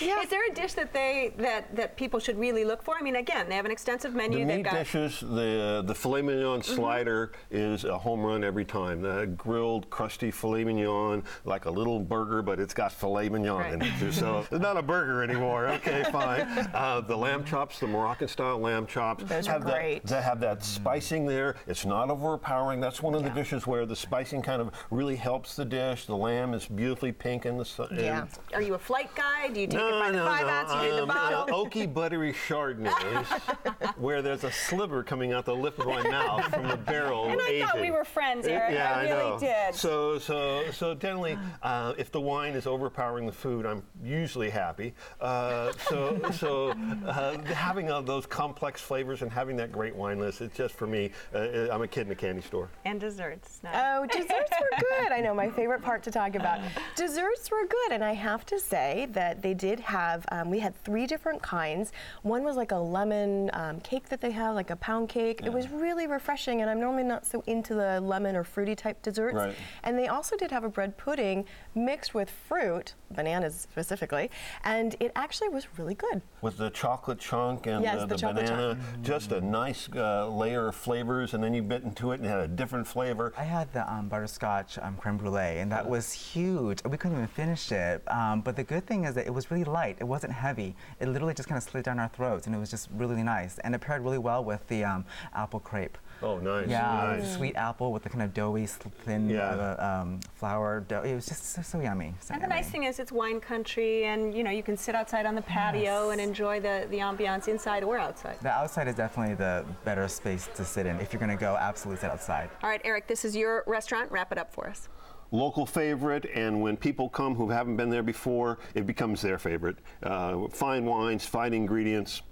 Yeah. 0.00 0.22
Is 0.22 0.30
there 0.30 0.46
a 0.50 0.54
dish 0.54 0.72
that 0.74 0.92
they 0.94 1.07
say 1.08 1.32
that, 1.38 1.74
that 1.76 1.96
people 1.96 2.20
should 2.20 2.38
really 2.38 2.64
look 2.64 2.82
for? 2.82 2.96
I 2.96 3.02
mean, 3.02 3.16
again, 3.16 3.48
they 3.48 3.56
have 3.56 3.64
an 3.64 3.70
extensive 3.70 4.14
menu. 4.14 4.38
The 4.40 4.44
They've 4.44 4.56
meat 4.58 4.62
got 4.64 4.74
dishes, 4.74 5.20
the 5.20 5.82
the 5.86 5.94
filet 5.94 6.22
mignon 6.22 6.60
Mhm. 6.60 6.64
slider 6.64 7.32
is 7.50 7.84
a 7.84 7.96
home 7.98 8.22
run 8.24 8.44
every 8.44 8.64
time. 8.64 9.02
The 9.02 9.26
grilled, 9.36 9.88
crusty 9.90 10.30
filet 10.30 10.64
mignon, 10.64 11.22
like 11.44 11.64
a 11.64 11.70
little 11.70 12.00
burger, 12.00 12.42
but 12.42 12.60
it's 12.60 12.74
got 12.74 12.92
filet 12.92 13.28
mignon 13.28 13.74
in 13.74 13.82
it. 13.82 14.12
So 14.12 14.44
it's 14.50 14.62
not 14.62 14.76
a 14.76 14.82
burger 14.82 15.22
anymore. 15.22 15.66
Okay, 15.78 16.02
fine. 16.10 16.40
Uh, 16.74 17.00
the 17.00 17.16
lamb 17.16 17.44
chops, 17.44 17.78
the 17.78 17.86
Moroccan 17.86 18.26
style 18.26 18.58
lamb 18.58 18.84
chops, 18.86 19.22
Those 19.24 19.46
are 19.46 19.52
have 19.52 19.64
that- 19.64 19.74
great. 19.74 20.04
They 20.06 20.20
have 20.20 20.40
that 20.40 20.64
spicing 20.64 21.24
there. 21.24 21.54
It's 21.68 21.84
not 21.84 22.10
overpowering. 22.10 22.80
That's 22.80 23.00
one 23.00 23.14
of 23.14 23.22
the 23.22 23.30
dishes 23.30 23.66
where 23.66 23.86
the 23.86 23.94
spicing 23.94 24.42
kind 24.42 24.60
of 24.60 24.70
really 24.90 25.14
helps 25.16 25.54
the 25.54 25.64
dish. 25.64 26.06
The 26.06 26.16
lamb 26.16 26.52
is 26.52 26.66
beautifully 26.66 27.12
pink 27.12 27.46
in 27.46 27.56
the 27.58 27.64
sun. 27.64 27.88
yeah. 27.92 28.26
Are 28.52 28.60
you 28.62 28.74
a 28.74 28.78
flight 28.78 29.14
guy? 29.14 29.48
Do 29.48 29.60
you 29.60 29.66
take 29.68 29.78
it 29.78 29.90
No, 29.90 30.00
by 30.00 30.10
the 30.10 30.16
no, 30.18 30.24
five 30.26 30.46
no. 30.46 30.52
ounce? 30.52 30.84
You 30.84 30.97
do 31.00 31.06
the 31.06 31.12
Um, 31.12 31.30
bottle? 31.46 31.54
uh, 31.64 31.64
oaky, 31.68 31.92
buttery 31.92 32.32
Chardonnays, 32.32 33.26
where 33.98 34.22
there's 34.22 34.44
a 34.44 34.52
sliver 34.52 35.02
coming 35.02 35.32
out 35.32 35.44
the 35.44 35.54
lip 35.54 35.78
of 35.78 35.86
my 35.86 36.02
mouth 36.08 36.44
from 36.46 36.68
the 36.68 36.76
barrel. 36.76 37.28
And 37.28 37.40
I 37.40 37.62
thought 37.64 37.80
we 37.80 37.90
were 37.90 38.04
friends, 38.04 38.46
Eric. 38.46 38.72
Yeah, 38.74 38.94
I 38.94 39.00
I, 39.00 39.02
really 39.02 39.30
know. 39.30 39.38
did. 39.38 39.74
So, 39.74 40.18
so, 40.18 40.64
so 40.72 40.94
generally, 40.94 41.38
uh, 41.62 41.94
if 41.98 42.10
the 42.10 42.20
wine 42.20 42.54
is 42.54 42.66
overpowering 42.66 43.26
the 43.26 43.32
food, 43.32 43.66
I'm 43.66 43.82
usually 44.02 44.50
happy. 44.50 44.94
Uh, 45.20 45.72
so, 45.88 46.20
so 46.32 46.70
uh, 47.06 47.38
having 47.44 47.90
uh, 47.90 48.00
those 48.00 48.26
complex 48.26 48.80
flavors 48.80 49.22
and 49.22 49.30
having 49.32 49.56
that 49.56 49.72
great 49.72 49.94
wine 49.94 50.18
list, 50.18 50.40
it's 50.40 50.56
just 50.56 50.74
for 50.74 50.86
me. 50.86 51.10
Uh, 51.34 51.68
I'm 51.70 51.82
a 51.82 51.88
kid 51.88 52.06
in 52.06 52.12
a 52.12 52.16
candy 52.16 52.42
store. 52.42 52.68
And 52.84 53.00
desserts. 53.00 53.60
Nice. 53.62 53.74
Oh, 53.76 54.06
desserts 54.06 54.52
were 54.60 54.78
good. 54.78 55.12
I 55.12 55.20
know 55.20 55.34
my 55.34 55.50
favorite 55.50 55.82
part 55.82 56.02
to 56.04 56.10
talk 56.10 56.34
about. 56.34 56.60
Desserts 56.96 57.50
were 57.50 57.66
good, 57.66 57.92
and 57.92 58.02
I 58.04 58.12
have 58.12 58.44
to 58.46 58.58
say 58.58 59.06
that 59.12 59.40
they 59.42 59.54
did 59.54 59.78
have. 59.80 60.24
Um, 60.32 60.50
we 60.50 60.58
had 60.58 60.74
three 60.88 61.06
different 61.06 61.42
kinds. 61.42 61.92
One 62.22 62.44
was 62.44 62.56
like 62.56 62.72
a 62.72 62.76
lemon 62.76 63.50
um, 63.52 63.78
cake 63.80 64.08
that 64.08 64.22
they 64.22 64.30
have, 64.30 64.54
like 64.54 64.70
a 64.70 64.76
pound 64.76 65.10
cake. 65.10 65.42
It 65.44 65.52
was 65.52 65.68
really 65.68 66.06
refreshing, 66.06 66.62
and 66.62 66.70
I'm 66.70 66.80
normally 66.80 67.02
not 67.02 67.26
so 67.26 67.44
into 67.46 67.74
the 67.74 68.00
lemon 68.00 68.34
or 68.34 68.42
fruity 68.42 68.74
type 68.74 69.02
desserts. 69.02 69.34
Right. 69.36 69.54
And 69.82 69.98
they 69.98 70.08
also 70.08 70.34
did 70.34 70.50
have 70.50 70.64
a 70.64 70.70
bread 70.70 70.96
pudding 70.96 71.44
mixed 71.74 72.14
with 72.14 72.30
fruit, 72.30 72.94
bananas 73.10 73.54
specifically, 73.60 74.30
and 74.64 74.96
it 74.98 75.12
actually 75.14 75.50
was 75.50 75.66
really 75.76 75.94
good. 75.94 76.22
With 76.40 76.56
the 76.56 76.70
chocolate 76.70 77.18
chunk 77.18 77.66
and 77.66 77.84
Yes, 77.84 78.00
the, 78.00 78.06
the 78.06 78.14
the 78.14 78.16
chocolate 78.16 78.46
banana, 78.46 78.78
chunk. 78.80 79.02
just 79.04 79.32
a 79.32 79.40
nice 79.42 79.90
uh, 79.94 80.26
layer 80.28 80.68
of 80.68 80.74
flavors, 80.74 81.34
and 81.34 81.44
then 81.44 81.52
you 81.52 81.62
bit 81.62 81.82
into 81.82 82.12
it 82.12 82.20
and 82.20 82.24
it 82.24 82.30
had 82.30 82.40
a 82.40 82.48
different 82.48 82.86
flavor. 82.86 83.34
I 83.36 83.44
had 83.44 83.70
the 83.74 83.90
um, 83.92 84.08
butterscotch 84.08 84.78
um, 84.78 84.96
creme 84.96 85.18
brulee, 85.18 85.58
and 85.58 85.70
that 85.70 85.86
was 85.86 86.12
huge. 86.12 86.82
We 86.84 86.96
couldn't 86.96 87.18
even 87.18 87.28
finish 87.28 87.70
it. 87.72 88.02
Um, 88.10 88.40
but 88.40 88.56
the 88.56 88.64
good 88.64 88.86
thing 88.86 89.04
is 89.04 89.14
that 89.16 89.26
it 89.26 89.34
was 89.34 89.50
really 89.50 89.64
light. 89.64 89.98
It 90.00 90.04
wasn't 90.04 90.32
heavy. 90.32 90.76
It 91.00 91.08
literally 91.08 91.34
just 91.34 91.48
kind 91.48 91.56
of 91.56 91.62
slid 91.68 91.84
down 91.84 91.98
our 91.98 92.08
throats, 92.08 92.46
and 92.46 92.54
it 92.54 92.58
was 92.58 92.70
just 92.70 92.88
really 92.94 93.22
nice. 93.22 93.58
And 93.58 93.74
it 93.74 93.80
paired 93.80 94.02
really 94.02 94.18
well 94.18 94.42
with 94.44 94.66
the 94.68 94.84
um, 94.84 95.04
apple 95.34 95.60
crepe. 95.60 95.98
Oh, 96.20 96.38
nice. 96.38 96.68
Yeah, 96.68 97.16
nice. 97.18 97.36
sweet 97.36 97.54
apple 97.54 97.92
with 97.92 98.02
the 98.02 98.08
kind 98.08 98.22
of 98.22 98.34
doughy, 98.34 98.66
thin 98.66 99.30
Yeah. 99.30 99.50
uh, 99.50 100.00
um, 100.02 100.18
flour 100.34 100.80
dough. 100.80 101.02
It 101.02 101.14
was 101.14 101.26
just 101.26 101.52
so, 101.52 101.62
so 101.62 101.80
yummy. 101.80 102.14
So 102.20 102.34
And 102.34 102.42
the 102.42 102.48
yummy. 102.48 102.56
nice 102.60 102.70
thing 102.70 102.84
is 102.84 102.98
it's 102.98 103.12
wine 103.12 103.38
country 103.40 104.04
and 104.06 104.34
you 104.34 104.42
know 104.42 104.50
you 104.50 104.64
can 104.64 104.76
sit 104.76 104.96
outside 104.96 105.26
on 105.26 105.36
the 105.36 105.42
patio 105.42 106.10
and 106.10 106.20
enjoy 106.20 106.58
the, 106.58 106.88
the 106.90 106.98
ambiance 106.98 107.46
inside 107.46 107.84
or 107.84 107.98
outside. 107.98 108.36
The 108.42 108.50
outside 108.50 108.88
is 108.88 108.96
definitely 108.96 109.36
the 109.36 109.64
better 109.84 110.08
space 110.08 110.48
to 110.56 110.64
sit 110.64 110.86
in 110.86 110.98
if 110.98 111.12
you're 111.12 111.20
going 111.20 111.30
to 111.30 111.40
go 111.40 111.56
absolutely 111.56 112.00
sit 112.00 112.10
outside. 112.10 112.50
All 112.64 112.68
right, 112.68 112.80
Eric, 112.84 113.06
this 113.06 113.24
is 113.24 113.36
your 113.36 113.62
restaurant. 113.68 114.10
Wrap 114.10 114.32
it 114.32 114.38
up 114.38 114.52
for 114.52 114.68
us. 114.68 114.88
Local 115.30 115.66
favorite, 115.66 116.26
and 116.34 116.60
when 116.60 116.76
people 116.76 117.08
come 117.08 117.34
who 117.34 117.48
haven't 117.48 117.76
been 117.76 117.90
there 117.90 118.02
before, 118.02 118.58
it 118.74 118.86
becomes 118.86 119.20
their 119.20 119.38
favorite. 119.38 119.76
Uh, 120.02 120.48
fine 120.48 120.84
wines, 120.84 121.24
fine 121.24 121.54
ingredients, 121.54 122.22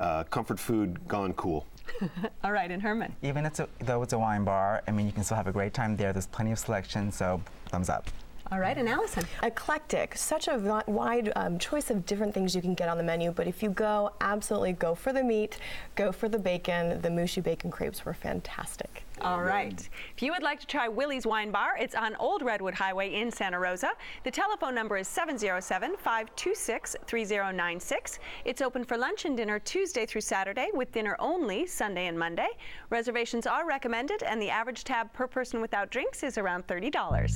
uh, 0.00 0.24
comfort 0.24 0.58
food 0.58 0.98
gone 1.08 1.32
cool. 1.34 1.66
All 2.44 2.52
right, 2.52 2.70
and 2.70 2.82
Herman. 2.82 3.14
Even 3.22 3.44
it's 3.44 3.60
a, 3.60 3.68
though 3.80 4.02
it's 4.02 4.12
a 4.12 4.18
wine 4.18 4.44
bar, 4.44 4.82
I 4.86 4.90
mean, 4.90 5.06
you 5.06 5.12
can 5.12 5.24
still 5.24 5.36
have 5.36 5.46
a 5.46 5.52
great 5.52 5.74
time 5.74 5.96
there. 5.96 6.12
There's 6.12 6.26
plenty 6.26 6.52
of 6.52 6.58
selection, 6.58 7.10
so 7.10 7.40
thumbs 7.66 7.88
up. 7.88 8.08
All 8.52 8.58
right, 8.58 8.76
and 8.76 8.86
Allison. 8.86 9.24
Eclectic, 9.42 10.14
such 10.14 10.46
a 10.46 10.84
wide 10.86 11.32
um, 11.36 11.58
choice 11.58 11.90
of 11.90 12.04
different 12.04 12.34
things 12.34 12.54
you 12.54 12.60
can 12.60 12.74
get 12.74 12.86
on 12.90 12.98
the 12.98 13.02
menu. 13.02 13.30
But 13.32 13.46
if 13.46 13.62
you 13.62 13.70
go, 13.70 14.12
absolutely 14.20 14.74
go 14.74 14.94
for 14.94 15.10
the 15.10 15.24
meat, 15.24 15.56
go 15.94 16.12
for 16.12 16.28
the 16.28 16.38
bacon. 16.38 17.00
The 17.00 17.08
Mushu 17.08 17.42
bacon 17.42 17.70
crepes 17.70 18.04
were 18.04 18.12
fantastic. 18.12 19.04
All 19.22 19.40
right. 19.40 19.88
If 20.16 20.20
you 20.20 20.32
would 20.32 20.42
like 20.42 20.58
to 20.58 20.66
try 20.66 20.88
Willi's 20.88 21.24
Wine 21.24 21.52
Bar, 21.52 21.76
it's 21.78 21.94
on 21.94 22.16
Old 22.16 22.42
Redwood 22.42 22.74
Highway 22.74 23.14
in 23.14 23.30
Santa 23.30 23.56
Rosa. 23.56 23.92
The 24.24 24.32
telephone 24.32 24.74
number 24.74 24.96
is 24.96 25.06
707 25.06 25.96
526 25.96 26.96
3096. 27.06 28.18
It's 28.44 28.60
open 28.60 28.82
for 28.82 28.98
lunch 28.98 29.24
and 29.24 29.36
dinner 29.36 29.60
Tuesday 29.60 30.06
through 30.06 30.22
Saturday, 30.22 30.70
with 30.74 30.90
dinner 30.90 31.14
only 31.20 31.66
Sunday 31.66 32.08
and 32.08 32.18
Monday. 32.18 32.48
Reservations 32.90 33.46
are 33.46 33.64
recommended, 33.64 34.24
and 34.24 34.42
the 34.42 34.50
average 34.50 34.82
tab 34.82 35.12
per 35.12 35.28
person 35.28 35.60
without 35.60 35.90
drinks 35.90 36.24
is 36.24 36.36
around 36.36 36.66
$30. 36.66 37.32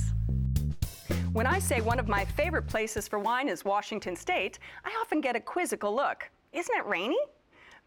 When 1.31 1.47
I 1.47 1.57
say 1.57 1.79
one 1.79 1.99
of 1.99 2.09
my 2.09 2.25
favorite 2.25 2.67
places 2.67 3.07
for 3.07 3.17
wine 3.17 3.47
is 3.47 3.63
Washington 3.63 4.17
State, 4.17 4.59
I 4.83 4.89
often 4.99 5.21
get 5.21 5.37
a 5.37 5.39
quizzical 5.39 5.95
look. 5.95 6.29
Isn't 6.51 6.75
it 6.75 6.85
rainy? 6.85 7.17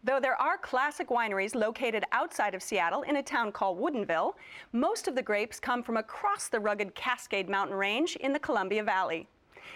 Though 0.03 0.19
there 0.19 0.39
are 0.41 0.57
classic 0.57 1.09
wineries 1.09 1.53
located 1.53 2.05
outside 2.11 2.55
of 2.55 2.63
Seattle 2.63 3.03
in 3.03 3.17
a 3.17 3.23
town 3.23 3.51
called 3.51 3.79
Woodinville, 3.79 4.33
most 4.71 5.07
of 5.07 5.13
the 5.13 5.21
grapes 5.21 5.59
come 5.59 5.83
from 5.83 5.97
across 5.97 6.47
the 6.47 6.59
rugged 6.59 6.95
Cascade 6.95 7.47
Mountain 7.47 7.77
Range 7.77 8.15
in 8.15 8.33
the 8.33 8.39
Columbia 8.39 8.83
Valley. 8.83 9.27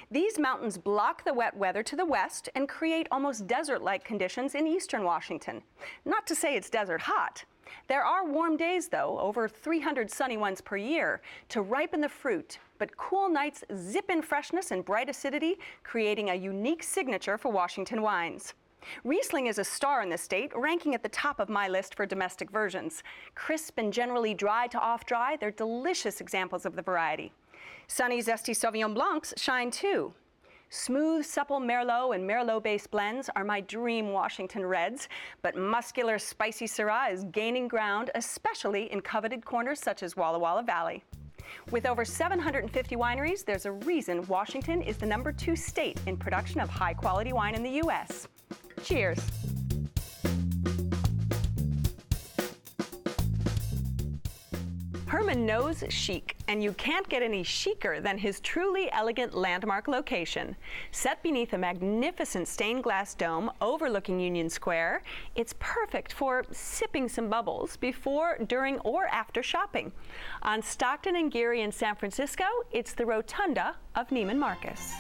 These 0.10 0.40
mountains 0.40 0.80
block 0.80 1.24
the 1.24 1.34
wet 1.34 1.56
weather 1.56 1.84
to 1.84 1.96
the 1.96 2.06
west 2.06 2.50
and 2.56 2.68
create 2.68 3.08
almost 3.12 3.46
desert 3.46 3.84
like 3.84 4.04
conditions 4.04 4.56
in 4.56 4.66
eastern 4.66 5.04
Washington. 5.04 5.62
Not 6.06 6.26
to 6.26 6.36
say 6.36 6.56
it's 6.56 6.72
desert 6.72 7.02
hot. 7.02 7.46
There 7.88 8.04
are 8.04 8.26
warm 8.26 8.58
days, 8.58 8.88
though, 8.88 9.20
over 9.20 9.48
300 9.48 10.10
sunny 10.10 10.38
ones 10.38 10.60
per 10.60 10.78
year, 10.78 11.22
to 11.50 11.62
ripen 11.62 12.02
the 12.02 12.10
fruit, 12.10 12.58
but 12.80 12.98
cool 12.98 13.30
nights 13.30 13.64
zip 13.78 14.10
in 14.10 14.24
freshness 14.24 14.72
and 14.72 14.84
bright 14.84 15.10
acidity, 15.10 15.60
creating 15.84 16.32
a 16.32 16.36
unique 16.36 16.82
signature 16.82 17.38
for 17.38 17.52
Washington 17.52 18.02
wines. 18.02 18.56
Riesling 19.04 19.48
is 19.48 19.60
a 19.60 19.64
star 19.64 20.02
in 20.02 20.10
the 20.10 20.18
state, 20.18 20.52
ranking 20.56 20.94
at 20.94 21.04
the 21.04 21.10
top 21.10 21.40
of 21.40 21.50
my 21.50 21.68
list 21.68 21.96
for 21.96 22.06
domestic 22.06 22.52
versions. 22.52 23.04
Crisp 23.36 23.78
and 23.78 23.92
generally 23.92 24.34
dry 24.34 24.68
to 24.68 24.80
off 24.80 25.06
dry, 25.06 25.38
they're 25.38 25.52
delicious 25.52 26.22
examples 26.22 26.66
of 26.66 26.76
the 26.76 26.82
variety. 26.82 27.32
Sunny, 27.88 28.22
zesty 28.22 28.56
Sauvignon 28.56 28.94
Blancs 28.94 29.34
shine 29.38 29.72
too. 29.72 30.14
Smooth, 30.70 31.26
supple 31.26 31.60
Merlot 31.60 32.16
and 32.16 32.28
Merlot 32.28 32.64
based 32.64 32.90
blends 32.92 33.30
are 33.36 33.44
my 33.44 33.62
dream 33.62 34.12
Washington 34.12 34.66
Reds, 34.66 35.08
but 35.42 35.56
muscular, 35.56 36.18
spicy 36.18 36.66
Syrah 36.66 37.14
is 37.14 37.24
gaining 37.26 37.68
ground, 37.68 38.10
especially 38.16 38.92
in 38.92 39.02
coveted 39.02 39.46
corners 39.46 39.80
such 39.80 40.02
as 40.02 40.18
Walla 40.18 40.40
Walla 40.40 40.64
Valley. 40.64 41.04
With 41.72 41.86
over 41.86 42.04
750 42.04 42.96
wineries, 42.96 43.46
there's 43.46 43.66
a 43.66 43.72
reason 43.72 44.26
Washington 44.28 44.82
is 44.82 44.98
the 44.98 45.06
number 45.06 45.32
two 45.32 45.56
state 45.56 46.00
in 46.08 46.18
production 46.18 46.60
of 46.60 46.70
high 46.70 46.94
quality 46.94 47.34
wine 47.34 47.56
in 47.56 47.64
the 47.64 47.78
U.S. 47.84 48.28
Cheers. 48.84 49.20
Herman 55.08 55.46
knows 55.46 55.84
chic, 55.90 56.36
and 56.50 56.62
you 56.62 56.74
can't 56.74 57.08
get 57.08 57.24
any 57.24 57.44
chicer 57.44 58.02
than 58.02 58.18
his 58.18 58.42
truly 58.42 58.92
elegant 58.92 59.34
landmark 59.34 59.88
location. 59.88 60.56
Set 60.92 61.24
beneath 61.24 61.54
a 61.54 61.58
magnificent 61.58 62.48
stained 62.48 62.84
glass 62.84 63.14
dome 63.14 63.50
overlooking 63.62 64.20
Union 64.20 64.50
Square, 64.50 65.04
it's 65.36 65.54
perfect 65.60 66.12
for 66.12 66.44
sipping 66.52 67.08
some 67.08 67.30
bubbles 67.30 67.78
before, 67.78 68.38
during, 68.48 68.78
or 68.80 69.06
after 69.08 69.42
shopping. 69.42 69.92
On 70.42 70.62
Stockton 70.62 71.16
and 71.16 71.32
Geary 71.32 71.62
in 71.62 71.72
San 71.72 71.96
Francisco, 71.96 72.44
it's 72.72 72.94
the 72.94 73.06
Rotunda 73.06 73.78
of 73.96 74.10
Neiman 74.10 74.38
Marcus. 74.38 74.96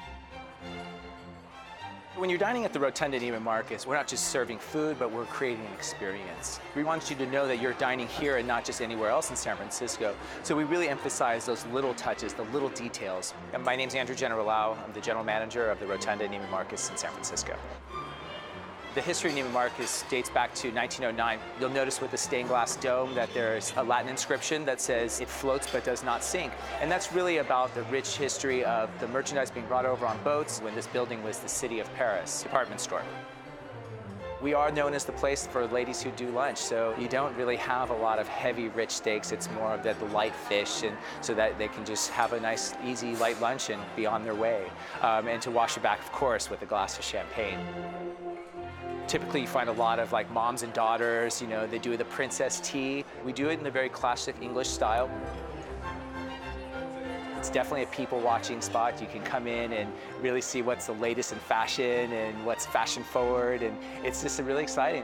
When 2.17 2.30
you're 2.30 2.39
dining 2.39 2.63
at 2.63 2.71
the 2.71 2.80
Rotunda 2.80 3.19
Neiman 3.19 3.41
Marcus, 3.41 3.86
we're 3.86 3.97
not 3.97 4.08
just 4.08 4.30
serving 4.30 4.58
food, 4.58 4.97
but 4.97 5.12
we're 5.12 5.25
creating 5.25 5.65
an 5.65 5.73
experience. 5.73 6.62
We 6.73 6.86
want 6.86 7.10
you 7.10 7.15
to 7.17 7.25
know 7.25 7.45
that 7.45 7.62
you're 7.62 7.73
dining 7.73 8.08
here 8.08 8.38
and 8.38 8.47
not 8.47 8.63
just 8.63 8.82
anywhere 8.82 9.10
else 9.10 9.32
in 9.32 9.36
San 9.36 9.58
Francisco. 9.58 10.15
So 10.41 10.56
we 10.56 10.63
really 10.63 10.88
emphasize 10.88 11.45
those 11.45 11.65
little 11.73 11.93
touches, 11.95 12.34
the 12.34 12.43
little 12.43 12.69
details. 12.69 13.34
And 13.51 13.62
my 13.65 13.75
name's 13.75 13.95
Andrew 13.95 14.15
Generalao. 14.15 14.78
I'm 14.82 14.93
the 14.93 15.01
general 15.01 15.25
manager 15.25 15.69
of 15.69 15.78
the 15.82 15.88
Rotunda 15.88 16.25
Neiman 16.30 16.49
Marcus 16.49 16.89
in 16.89 16.95
San 16.95 17.12
Francisco. 17.12 17.58
The 18.95 19.01
history 19.01 19.29
of 19.29 19.36
Neiman 19.36 19.51
Marcus 19.51 20.05
dates 20.10 20.29
back 20.29 20.55
to 20.55 20.71
1909. 20.71 21.39
You'll 21.60 21.69
notice 21.69 21.99
with 21.99 22.12
the 22.12 22.17
stained 22.17 22.47
glass 22.47 22.77
dome 22.77 23.13
that 23.13 23.27
there's 23.34 23.73
a 23.75 23.84
Latin 23.84 24.08
inscription 24.08 24.63
that 24.63 24.79
says 24.79 25.19
it 25.19 25.27
floats 25.27 25.69
but 25.69 25.84
does 25.84 26.01
not 26.01 26.23
sink. 26.23 26.53
And 26.79 26.89
that's 26.89 27.12
really 27.12 27.39
about 27.39 27.75
the 27.75 27.84
rich 27.84 28.15
history 28.15 28.63
of 28.63 28.89
the 29.01 29.10
merchandise 29.10 29.51
being 29.51 29.65
brought 29.65 29.86
over 29.86 30.05
on 30.05 30.17
boats 30.23 30.62
when 30.62 30.73
this 30.75 30.88
building 30.88 31.21
was 31.23 31.39
the 31.39 31.49
City 31.49 31.81
of 31.81 31.93
Paris 31.95 32.43
department 32.43 32.79
store. 32.79 33.03
We 34.41 34.53
are 34.53 34.71
known 34.71 34.93
as 34.93 35.03
the 35.03 35.12
place 35.12 35.45
for 35.45 35.67
ladies 35.67 36.01
who 36.01 36.12
do 36.12 36.29
lunch, 36.29 36.58
so 36.58 36.95
you 36.97 37.10
don't 37.10 37.36
really 37.36 37.58
have 37.58 37.89
a 37.89 37.95
lot 37.97 38.17
of 38.17 38.29
heavy, 38.29 38.69
rich 38.69 38.91
steaks. 38.91 39.34
It's 39.34 39.49
more 39.51 39.73
of 39.73 39.84
the 39.84 39.93
light 40.13 40.36
fish, 40.36 40.84
and 40.84 40.95
so 41.19 41.34
that 41.34 41.58
they 41.58 41.67
can 41.67 41.84
just 41.84 42.12
have 42.12 42.31
a 42.31 42.39
nice, 42.39 42.73
easy, 42.86 43.17
light 43.17 43.41
lunch 43.41 43.69
and 43.69 43.81
be 43.97 44.05
on 44.05 44.23
their 44.23 44.36
way. 44.36 44.71
Um, 45.01 45.27
and 45.27 45.41
to 45.41 45.51
wash 45.51 45.75
it 45.75 45.84
back, 45.84 45.99
of 45.99 46.13
course, 46.13 46.49
with 46.49 46.62
a 46.62 46.65
glass 46.65 46.97
of 46.97 47.03
champagne. 47.03 47.60
Typically, 49.07 49.41
you 49.41 49.47
find 49.47 49.69
a 49.69 49.73
lot 49.73 49.99
of 49.99 50.11
like 50.11 50.29
moms 50.31 50.63
and 50.63 50.73
daughters, 50.73 51.41
you 51.41 51.47
know, 51.47 51.67
they 51.67 51.77
do 51.77 51.95
the 51.95 52.05
princess 52.05 52.59
tea. 52.63 53.05
We 53.23 53.33
do 53.33 53.49
it 53.49 53.57
in 53.59 53.63
the 53.63 53.71
very 53.71 53.89
classic 53.89 54.35
English 54.41 54.67
style. 54.67 55.09
It's 57.37 57.49
definitely 57.51 57.83
a 57.83 57.87
people 57.87 58.19
watching 58.19 58.59
spot. 58.61 58.99
You 58.99 59.05
can 59.07 59.21
come 59.21 59.45
in 59.45 59.73
and 59.73 59.93
really 60.21 60.41
see 60.41 60.63
what's 60.63 60.87
the 60.87 60.93
latest 60.93 61.31
in 61.31 61.37
fashion 61.37 62.11
and 62.11 62.43
what's 62.43 62.65
fashion 62.65 63.03
forward, 63.03 63.61
and 63.61 63.77
it's 64.03 64.23
just 64.23 64.39
really 64.39 64.63
exciting. 64.63 65.03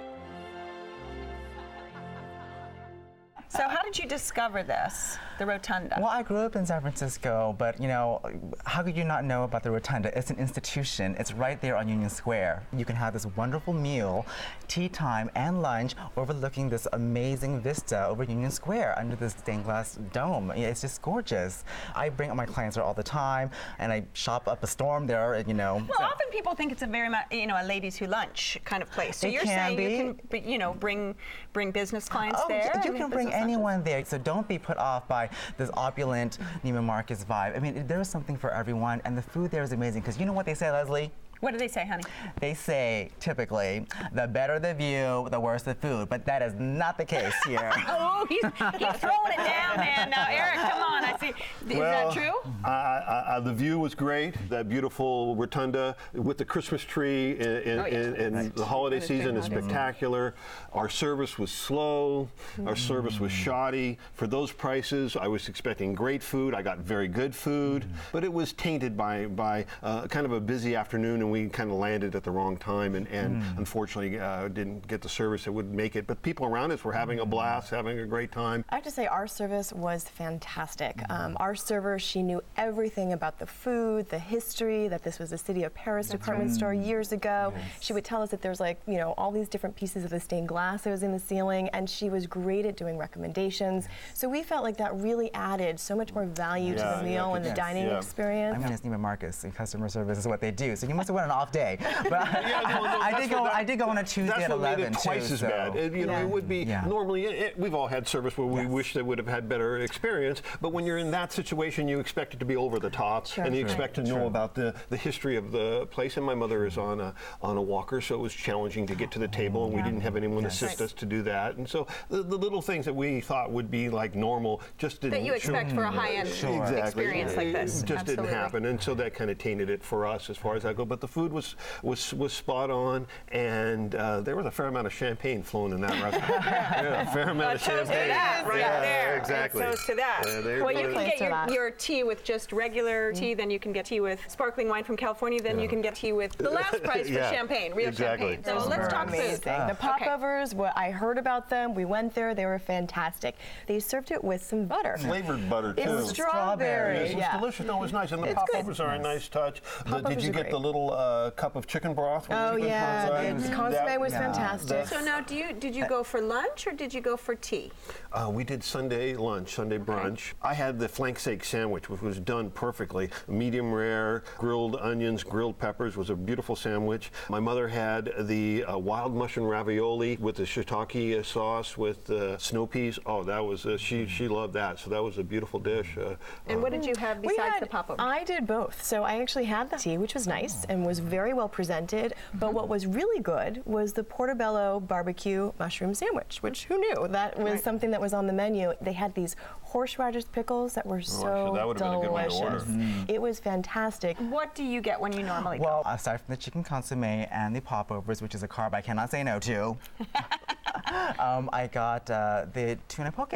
So, 3.50 3.68
how 3.68 3.84
did 3.84 4.00
you 4.00 4.08
discover 4.08 4.64
this, 4.64 5.20
the 5.42 5.46
Rotunda? 5.48 5.96
Well, 5.98 6.08
I 6.10 6.22
grew 6.22 6.38
up 6.38 6.56
in 6.56 6.68
San 6.68 6.82
Francisco, 6.82 7.56
but 7.58 7.82
you 7.82 7.88
know, 7.88 8.22
how 8.66 8.84
could 8.84 8.96
you 8.96 9.04
not 9.04 9.26
know 9.26 9.44
about 9.44 9.64
the 9.64 9.72
Rotunda? 9.72 10.16
It's 10.16 10.30
an 10.30 10.38
institution. 10.38 11.16
It's 11.18 11.34
right 11.34 11.60
there 11.60 11.76
on 11.76 11.90
Union 11.90 12.12
Square. 12.12 12.64
You 12.78 12.86
can 12.86 12.96
have 12.96 13.14
this 13.14 13.26
wonderful 13.36 13.74
meal, 13.74 14.24
tea 14.68 14.88
time, 14.88 15.32
and 15.34 15.64
lunch 15.64 15.96
overlooking 16.16 16.70
this 16.70 16.88
amazing 16.94 17.60
vista 17.60 18.06
over 18.06 18.24
Union 18.24 18.52
Square 18.52 19.00
under 19.00 19.16
this 19.16 19.34
stained 19.34 19.64
glass 19.64 19.98
dome. 20.14 20.52
It's 20.52 20.82
just 20.82 21.02
gorgeous. 21.02 21.64
I 21.96 22.10
bring 22.10 22.30
all 22.30 22.36
my 22.36 22.46
clients 22.46 22.76
there 22.76 22.86
all 22.86 22.94
the 22.94 23.02
time, 23.02 23.50
and 23.80 23.92
I 23.92 24.04
shop 24.14 24.48
up 24.48 24.62
a 24.62 24.68
storm 24.68 25.08
there, 25.08 25.34
and 25.34 25.48
you 25.48 25.56
know. 25.56 25.84
Well, 25.90 26.08
often 26.08 26.28
people 26.32 26.54
think 26.54 26.72
it's 26.72 26.84
a 26.84 26.88
very 26.88 27.10
much, 27.10 27.26
you 27.32 27.48
know, 27.48 27.58
a 27.60 27.66
ladies 27.66 27.98
who 27.98 28.06
lunch 28.06 28.60
kind 28.64 28.84
of 28.84 28.92
place. 28.92 29.18
So 29.18 29.28
It 29.28 29.34
you're 29.34 29.46
saying 29.46 29.80
you 29.80 30.16
can, 30.30 30.48
you 30.48 30.60
know, 30.60 30.76
bring 30.76 31.16
bring 31.52 31.72
business 31.72 32.08
clients 32.08 32.40
Oh, 32.44 32.48
there. 32.48 32.72
You 32.86 32.94
can 32.94 33.10
bring 33.10 33.10
business 33.10 33.34
lunches? 33.34 33.42
anyone 33.42 33.84
there, 33.84 34.06
so 34.06 34.20
don't 34.20 34.48
be 34.48 34.60
put 34.60 34.78
off 34.78 35.08
by 35.08 35.31
this 35.58 35.70
opulent 35.76 36.38
Neiman 36.64 36.84
Marcus 36.84 37.24
vibe. 37.24 37.56
I 37.56 37.60
mean, 37.60 37.86
there 37.88 38.02
is 38.02 38.10
something 38.10 38.38
for 38.38 38.52
everyone, 38.52 39.02
and 39.06 39.18
the 39.18 39.22
food 39.22 39.52
there 39.52 39.64
is 39.64 39.72
amazing. 39.72 40.02
Because 40.02 40.20
you 40.20 40.26
know 40.26 40.34
what 40.34 40.46
they 40.46 40.54
say, 40.54 40.72
Leslie? 40.72 41.12
What 41.42 41.52
do 41.54 41.58
they 41.58 41.68
say, 41.68 41.88
honey? 41.88 42.04
They 42.40 42.54
say 42.54 43.10
typically, 43.20 43.88
the 44.14 44.28
better 44.28 44.60
the 44.60 44.76
view, 44.76 45.28
the 45.32 45.40
worse 45.40 45.64
the 45.64 45.74
food. 45.74 46.08
But 46.08 46.24
that 46.28 46.44
is 46.44 46.54
not 46.60 47.00
the 47.00 47.06
case 47.06 47.34
here. 47.48 47.72
oh, 47.90 48.26
he's, 48.30 48.44
he's 48.44 48.98
throwing 49.00 49.32
it 49.34 49.38
down, 49.38 49.78
man. 49.78 50.12
Now, 50.12 50.28
Eric, 50.30 50.56
come 50.70 50.82
on. 50.84 51.04
I 51.04 51.18
see. 51.20 51.30
Is 51.68 51.78
well, 51.78 52.10
that 52.10 52.14
true? 52.14 52.52
I, 52.64 52.70
I, 52.70 53.36
I, 53.38 53.40
the 53.40 53.54
view 53.54 53.80
was 53.80 53.96
great. 53.96 54.36
That 54.50 54.70
beautiful 54.70 55.36
rotunda 55.36 55.96
with 56.14 56.38
the 56.38 56.46
Christmas 56.46 56.84
tree 56.84 57.32
in, 57.32 57.40
in, 57.42 57.80
Oh, 57.80 57.86
yeah. 57.88 58.00
in, 58.02 58.16
in 58.16 58.34
Right. 58.36 58.56
the 58.56 58.66
holiday 58.66 58.98
And 58.98 59.04
the 59.04 59.08
season 59.08 59.36
is 59.36 59.48
holidays. 59.48 59.64
spectacular. 59.66 60.36
Our 60.74 60.90
service 60.90 61.40
was 61.40 61.52
slow. 61.52 62.30
Our 62.68 62.76
service 62.76 63.20
was 63.20 63.32
shoddy. 63.32 63.98
For 64.14 64.28
those 64.28 64.52
prices, 64.52 65.16
I 65.16 65.28
was 65.28 65.50
expecting 65.50 65.96
great 65.96 66.22
food. 66.22 66.54
I 66.54 66.62
got 66.62 66.78
very 66.78 67.08
good 67.08 67.34
food, 67.36 67.86
but 68.12 68.24
it 68.24 68.32
was 68.32 68.54
tainted 68.54 68.96
by 68.96 69.26
by 69.26 69.66
uh, 69.82 70.06
kind 70.08 70.26
of 70.28 70.34
a 70.34 70.40
busy 70.40 70.76
afternoon, 70.76 71.31
and 71.32 71.44
we 71.46 71.50
kind 71.50 71.70
of 71.70 71.78
landed 71.78 72.16
at 72.16 72.24
the 72.24 72.32
wrong 72.32 72.58
time, 72.58 72.96
and, 72.96 73.08
and 73.08 73.44
unfortunately 73.58 74.20
uh, 74.20 74.48
didn't 74.50 74.88
get 74.88 75.02
the 75.02 75.10
service 75.10 75.46
that 75.46 75.52
would 75.52 75.74
make 75.74 75.96
it. 75.96 76.08
But 76.08 76.22
people 76.22 76.46
around 76.46 76.72
us 76.72 76.84
were 76.84 76.92
having 76.92 77.20
a 77.20 77.26
blast, 77.26 77.70
having 77.70 78.00
a 78.00 78.06
great 78.06 78.32
time. 78.32 78.66
I 78.70 78.76
have 78.76 78.84
to 78.84 78.92
say, 78.92 79.08
our 79.08 79.28
service 79.28 79.72
was 79.74 80.04
fantastic. 80.04 81.02
Um, 81.10 81.38
our 81.40 81.56
server, 81.56 81.98
she 82.00 82.22
knew 82.24 82.42
everything 82.58 83.14
about 83.14 83.40
the 83.40 83.46
food, 83.46 84.10
the 84.10 84.20
history, 84.20 84.88
that 84.88 85.04
this 85.04 85.20
was 85.20 85.32
a 85.32 85.38
City 85.38 85.64
of 85.64 85.74
Paris 85.74 86.10
department 86.10 86.50
right. 86.50 86.58
store 86.58 86.74
years 86.74 87.12
ago. 87.12 87.54
She 87.80 87.94
would 87.94 88.04
tell 88.04 88.22
us 88.22 88.30
that 88.32 88.42
there's 88.42 88.60
like, 88.60 88.80
you 88.88 88.98
know, 88.98 89.14
all 89.18 89.32
these 89.32 89.48
different 89.48 89.76
pieces 89.76 90.04
of 90.04 90.10
the 90.10 90.20
stained 90.20 90.48
glass 90.48 90.84
that 90.84 90.92
was 90.92 91.04
in 91.04 91.12
the 91.12 91.20
ceiling, 91.20 91.70
and 91.70 91.90
she 91.90 92.10
was 92.10 92.28
great 92.28 92.66
at 92.66 92.76
doing 92.76 92.98
recommendations. 92.98 93.88
So 94.14 94.28
we 94.28 94.44
felt 94.44 94.64
like 94.64 94.78
that 94.78 94.96
really 94.96 95.34
added 95.34 95.80
so 95.80 95.96
much 95.96 96.14
more 96.14 96.26
value 96.26 96.74
to 96.74 96.80
Yeah, 96.80 97.02
the 97.02 97.06
yeah, 97.06 97.12
meal 97.12 97.36
and 97.36 97.46
the 97.46 97.50
yes, 97.50 97.58
dining 97.58 97.88
yeah. 97.88 97.98
experience. 97.98 98.56
I 98.56 98.60
mean, 98.60 98.72
it's 98.72 98.82
Neiman 98.82 99.00
Marcus, 99.00 99.44
and 99.44 99.54
customer 99.56 99.90
service 99.90 100.18
is 100.18 100.28
what 100.28 100.42
they 100.42 100.52
do. 100.52 100.76
So 100.76 100.88
you 100.88 100.96
must 100.96 101.08
have 101.08 101.16
went 101.16 101.21
on 101.22 101.26
an 101.26 101.32
off 101.32 101.52
day. 101.52 101.78
But 102.10 102.12
Yeah, 102.12 102.62
no, 102.68 102.84
no, 102.84 103.00
I 103.00 103.20
did 103.22 103.30
go. 103.30 103.44
that- 103.44 103.54
I 103.56 103.64
did 103.64 103.80
go 103.80 103.86
on 103.90 103.98
a 103.98 104.04
Tuesday 104.04 104.28
That's 104.28 104.44
at 104.46 104.52
11 104.52 104.80
made 104.80 104.88
it 104.92 104.94
twice 105.02 105.28
too, 105.28 105.34
as 105.36 105.40
so- 105.42 105.48
bad. 105.48 105.76
It, 105.76 105.94
you 105.94 106.06
know, 106.06 106.14
Yeah. 106.14 106.22
it 106.22 106.30
would 106.30 106.48
be 106.50 106.58
Yeah. 106.64 106.84
normally. 106.86 107.26
It, 107.26 107.36
it- 107.36 107.60
we've 107.60 107.74
all 107.74 107.88
had 107.88 108.08
service 108.08 108.38
where 108.38 108.48
we 108.48 108.66
wish 108.66 108.94
they 108.94 109.02
would 109.02 109.18
have 109.18 109.28
had 109.28 109.48
better 109.48 109.78
experience, 109.80 110.42
but 110.62 110.70
when 110.74 110.86
you're 110.86 110.98
in 110.98 111.12
that 111.12 111.32
situation, 111.32 111.88
you 111.88 112.00
expect 112.00 112.34
it 112.34 112.40
to 112.40 112.46
be 112.46 112.56
over 112.56 112.80
the 112.80 112.90
top, 112.90 113.28
Sure. 113.28 113.44
and 113.46 113.56
you 113.56 113.62
Right. 113.64 113.72
expect 113.72 113.96
to 113.96 114.04
know 114.04 114.26
about 114.28 114.56
the, 114.56 114.74
the 114.90 114.98
history 114.98 115.36
of 115.38 115.52
the 115.52 115.88
place. 115.92 116.18
And 116.18 116.26
my 116.26 116.36
mother 116.36 116.66
is 116.66 116.78
on 116.78 117.00
a 117.00 117.14
on 117.42 117.58
a 117.58 117.62
walker, 117.62 118.02
so 118.02 118.16
it 118.16 118.20
was 118.20 118.34
challenging 118.34 118.86
to 118.88 118.96
get 118.96 119.12
to 119.12 119.20
the 119.20 119.28
table, 119.28 119.66
and 119.66 119.74
we 119.74 119.82
didn't 119.82 120.02
have 120.02 120.16
anyone 120.16 120.44
Yes. 120.44 120.54
assist 120.62 120.80
Right. 120.80 120.86
us 120.86 120.94
to 120.94 121.06
do 121.06 121.22
that. 121.24 121.56
And 121.58 121.68
so 121.68 121.88
the, 122.10 122.24
the 122.24 122.38
little 122.38 122.62
things 122.62 122.86
that 122.86 122.94
we 122.96 123.22
thought 123.22 123.52
would 123.52 123.70
be 123.70 123.90
like 123.90 124.16
normal 124.16 124.62
just 124.78 125.02
didn't. 125.02 125.14
That 125.20 125.26
you 125.26 125.34
expect 125.34 125.72
for 125.72 125.84
a 125.84 125.92
high-end 125.92 126.28
Sure. 126.30 126.62
exactly. 126.62 126.80
experience 127.06 127.36
like 127.38 127.48
It 127.48 127.54
this. 127.54 127.82
just 127.84 127.92
Absolutely. 128.02 128.26
didn't 128.26 128.38
happen, 128.38 128.66
and 128.66 128.82
so 128.82 128.94
that 128.96 129.14
kind 129.14 129.30
of 129.30 129.38
tainted 129.38 129.70
it 129.70 129.84
for 129.84 130.06
us 130.08 130.30
as 130.30 130.38
far 130.38 130.56
as 130.56 130.66
I 130.66 130.74
go. 130.74 130.86
But 130.86 131.02
the 131.02 131.08
food 131.12 131.34
was 131.34 131.56
was 131.84 132.14
was 132.14 132.32
spot 132.32 132.72
on, 132.72 133.06
and 133.30 133.94
uh, 133.96 134.22
there 134.22 134.36
was 134.36 134.46
a 134.46 134.52
fair 134.52 134.68
amount 134.68 134.88
of 134.88 134.94
champagne 134.94 135.44
flowing 135.44 135.74
in 135.74 135.82
that 135.82 135.92
restaurant. 136.02 136.46
yeah, 136.46 137.02
a 137.02 137.14
fair 137.14 137.30
amount 137.30 137.56
of 137.56 137.62
Toast 137.62 137.66
to 137.66 137.94
champagne. 137.94 138.08
that 138.10 138.46
right 138.48 138.60
yeah, 138.60 138.80
there. 138.80 139.18
Exactly. 139.18 139.62
Toast 139.62 139.86
to 139.88 139.96
that. 139.96 140.24
Yeah, 140.26 140.42
they- 140.42 140.62
well, 140.62 140.72
you 140.72 140.94
can 140.94 141.06
get 141.06 141.20
your, 141.20 141.54
your 141.54 141.72
tea 141.72 142.04
with 142.04 142.24
just 142.24 142.54
regular 142.54 143.12
mm. 143.12 143.18
tea, 143.18 143.34
then 143.34 143.52
you 143.52 143.60
can 143.60 143.74
get 143.74 143.86
tea 143.86 144.00
with 144.00 144.20
sparkling 144.30 144.70
wine 144.70 144.84
from 144.84 144.96
California, 144.96 145.42
then 145.42 145.60
you 145.60 145.68
can 145.68 145.82
get 145.82 145.96
tea 145.96 146.14
with 146.14 146.32
the 146.38 146.50
last 146.50 146.82
price 146.84 147.08
for 147.08 147.14
Yeah, 147.14 147.30
champagne, 147.32 147.74
real 147.74 147.90
exactly. 147.90 148.36
champagne. 148.36 148.46
So 148.46 148.60
Those 148.60 148.68
let's 148.70 148.88
talk 148.88 149.08
amazing. 149.08 149.36
food. 149.36 149.44
The 149.44 149.72
Okay. 149.72 150.06
popovers, 150.06 150.56
what 150.56 150.74
I 150.78 150.92
heard 150.92 151.18
about 151.18 151.50
them, 151.50 151.76
we 151.76 151.86
went 151.86 152.14
there, 152.16 152.34
they 152.34 152.46
were 152.46 152.60
fantastic. 152.60 153.36
They 153.68 153.80
served 153.80 154.12
it 154.12 154.24
with 154.24 154.44
some 154.44 154.66
butter. 154.66 154.98
Flavored 154.98 155.50
butter 155.50 155.74
too. 155.74 155.82
It's 155.82 156.12
strawberry. 156.12 156.96
Yes, 156.96 157.12
it 157.12 157.16
was 157.16 157.22
yeah. 157.22 157.38
delicious. 157.38 157.66
No, 157.66 157.78
it 157.78 157.82
was 157.82 157.94
nice, 157.94 158.12
and 158.12 158.24
the 158.24 158.28
It's 158.28 158.44
good. 158.46 158.54
popovers 158.54 158.80
are 158.80 158.94
a 158.96 159.00
nice 159.00 159.28
touch. 159.28 159.62
The- 159.86 160.00
did 160.02 160.22
you 160.22 160.32
get 160.32 160.44
great. 160.44 160.52
the 160.52 160.60
little 160.60 160.92
uh, 160.92 161.01
uh, 161.02 161.32
cup 161.32 161.56
of 161.56 161.68
chicken 161.68 161.94
broth? 161.94 162.30
with 162.30 162.38
Oh 162.38 162.56
yeah, 162.56 163.08
broth? 163.08 163.22
the 163.42 163.48
That- 163.48 163.56
consomme 163.56 164.00
was 164.00 164.14
yeah. 164.14 164.20
fantastic. 164.20 164.88
So 164.88 165.04
now, 165.04 165.22
do 165.22 165.36
you 165.36 165.54
did 165.54 165.76
you 165.76 165.88
go 165.88 166.04
for 166.04 166.22
lunch 166.22 166.68
or 166.68 166.72
did 166.72 166.94
you 166.94 167.02
go 167.02 167.18
for 167.18 167.36
tea? 167.36 167.72
Uh, 168.12 168.30
we 168.32 168.44
did 168.44 168.64
Sunday 168.64 169.16
lunch, 169.16 169.54
Sunday 169.56 169.78
brunch. 169.78 170.34
I 170.42 170.54
had 170.54 170.80
the 170.80 170.88
flank 170.88 171.20
steak 171.20 171.44
sandwich, 171.44 171.90
which 171.90 172.02
was 172.02 172.20
done 172.20 172.50
perfectly. 172.52 173.10
Medium 173.28 173.74
rare, 173.74 174.24
grilled 174.38 174.76
onions, 174.78 175.24
grilled 175.24 175.58
peppers 175.58 175.96
was 175.98 176.10
a 176.10 176.16
beautiful 176.16 176.56
sandwich. 176.56 177.12
My 177.30 177.40
mother 177.40 177.68
had 177.68 178.12
the 178.28 178.64
uh, 178.66 178.78
wild 178.78 179.14
mushroom 179.16 179.48
ravioli 179.48 180.18
with 180.18 180.36
the 180.36 180.44
shiitake 180.44 181.20
uh, 181.20 181.24
sauce 181.24 181.78
with 181.78 182.10
uh, 182.10 182.38
snow 182.38 182.66
peas. 182.68 183.00
Oh, 183.06 183.24
that 183.24 183.44
was 183.44 183.66
uh, 183.66 183.78
she 183.78 184.06
she 184.08 184.28
loved 184.28 184.54
that. 184.54 184.80
So 184.80 184.90
that 184.90 185.02
was 185.04 185.18
a 185.18 185.24
beautiful 185.24 185.60
dish. 185.60 185.98
Uh, 185.98 186.16
And 186.48 186.62
what 186.62 186.72
did 186.72 186.86
you 186.86 186.96
have 186.98 187.22
besides 187.22 187.54
had- 187.54 187.62
the 187.62 187.68
popover? 187.68 188.02
I 188.02 188.24
did 188.24 188.46
both. 188.48 188.84
So 188.84 189.04
I 189.04 189.22
actually 189.22 189.46
had 189.46 189.70
the 189.70 189.78
tea, 189.78 189.98
which 189.98 190.14
was 190.14 190.28
nice 190.28 190.66
and 190.66 190.81
was 190.84 191.00
very 191.00 191.34
well 191.34 191.50
presented. 191.50 192.14
But 192.34 192.54
what 192.54 192.68
was 192.70 192.86
really 192.86 193.22
good 193.22 193.62
was 193.66 193.94
the 193.94 194.04
portobello 194.04 194.80
barbecue 194.80 195.52
mushroom 195.60 195.94
sandwich, 195.94 196.40
which 196.42 196.66
who 196.66 196.78
knew? 196.78 197.08
That 197.10 197.38
was 197.38 197.54
Right. 197.54 197.64
something 197.64 197.92
that 197.92 198.02
was 198.02 198.14
on 198.14 198.28
the 198.28 198.34
menu. 198.34 198.74
They 198.82 198.94
had 198.94 199.14
these 199.16 199.36
horseradish 199.62 200.26
pickles 200.32 200.74
that 200.74 200.86
were 200.86 201.02
so 201.02 201.48
Oh, 201.52 201.56
that 201.56 201.66
would've 201.68 201.82
been 201.82 201.94
a 201.94 202.00
good 202.02 202.12
one 202.12 202.24
to 202.26 202.30
delicious. 202.30 202.68
order. 202.68 202.86
It 203.08 203.22
was 203.22 203.40
fantastic. 203.40 204.18
what 204.18 204.54
do 204.56 204.64
you 204.64 204.82
get 204.82 205.00
when 205.00 205.14
you 205.14 205.24
normally 205.24 205.58
go? 205.60 205.64
Well, 205.66 205.84
aside 205.86 206.20
from 206.22 206.34
the 206.34 206.38
chicken 206.38 206.64
consomme 206.64 207.04
and 207.04 207.56
the 207.56 207.62
popovers, 207.62 208.22
which 208.22 208.36
is 208.36 208.44
a 208.44 208.48
carb 208.48 208.74
I 208.74 208.82
cannot 208.82 209.10
say 209.12 209.24
no 209.24 209.40
to, 209.40 209.78
um, 211.20 211.50
I 211.54 211.68
got 211.72 212.10
uh, 212.10 212.46
the 212.54 212.78
tuna 212.88 213.12
poke. 213.12 213.34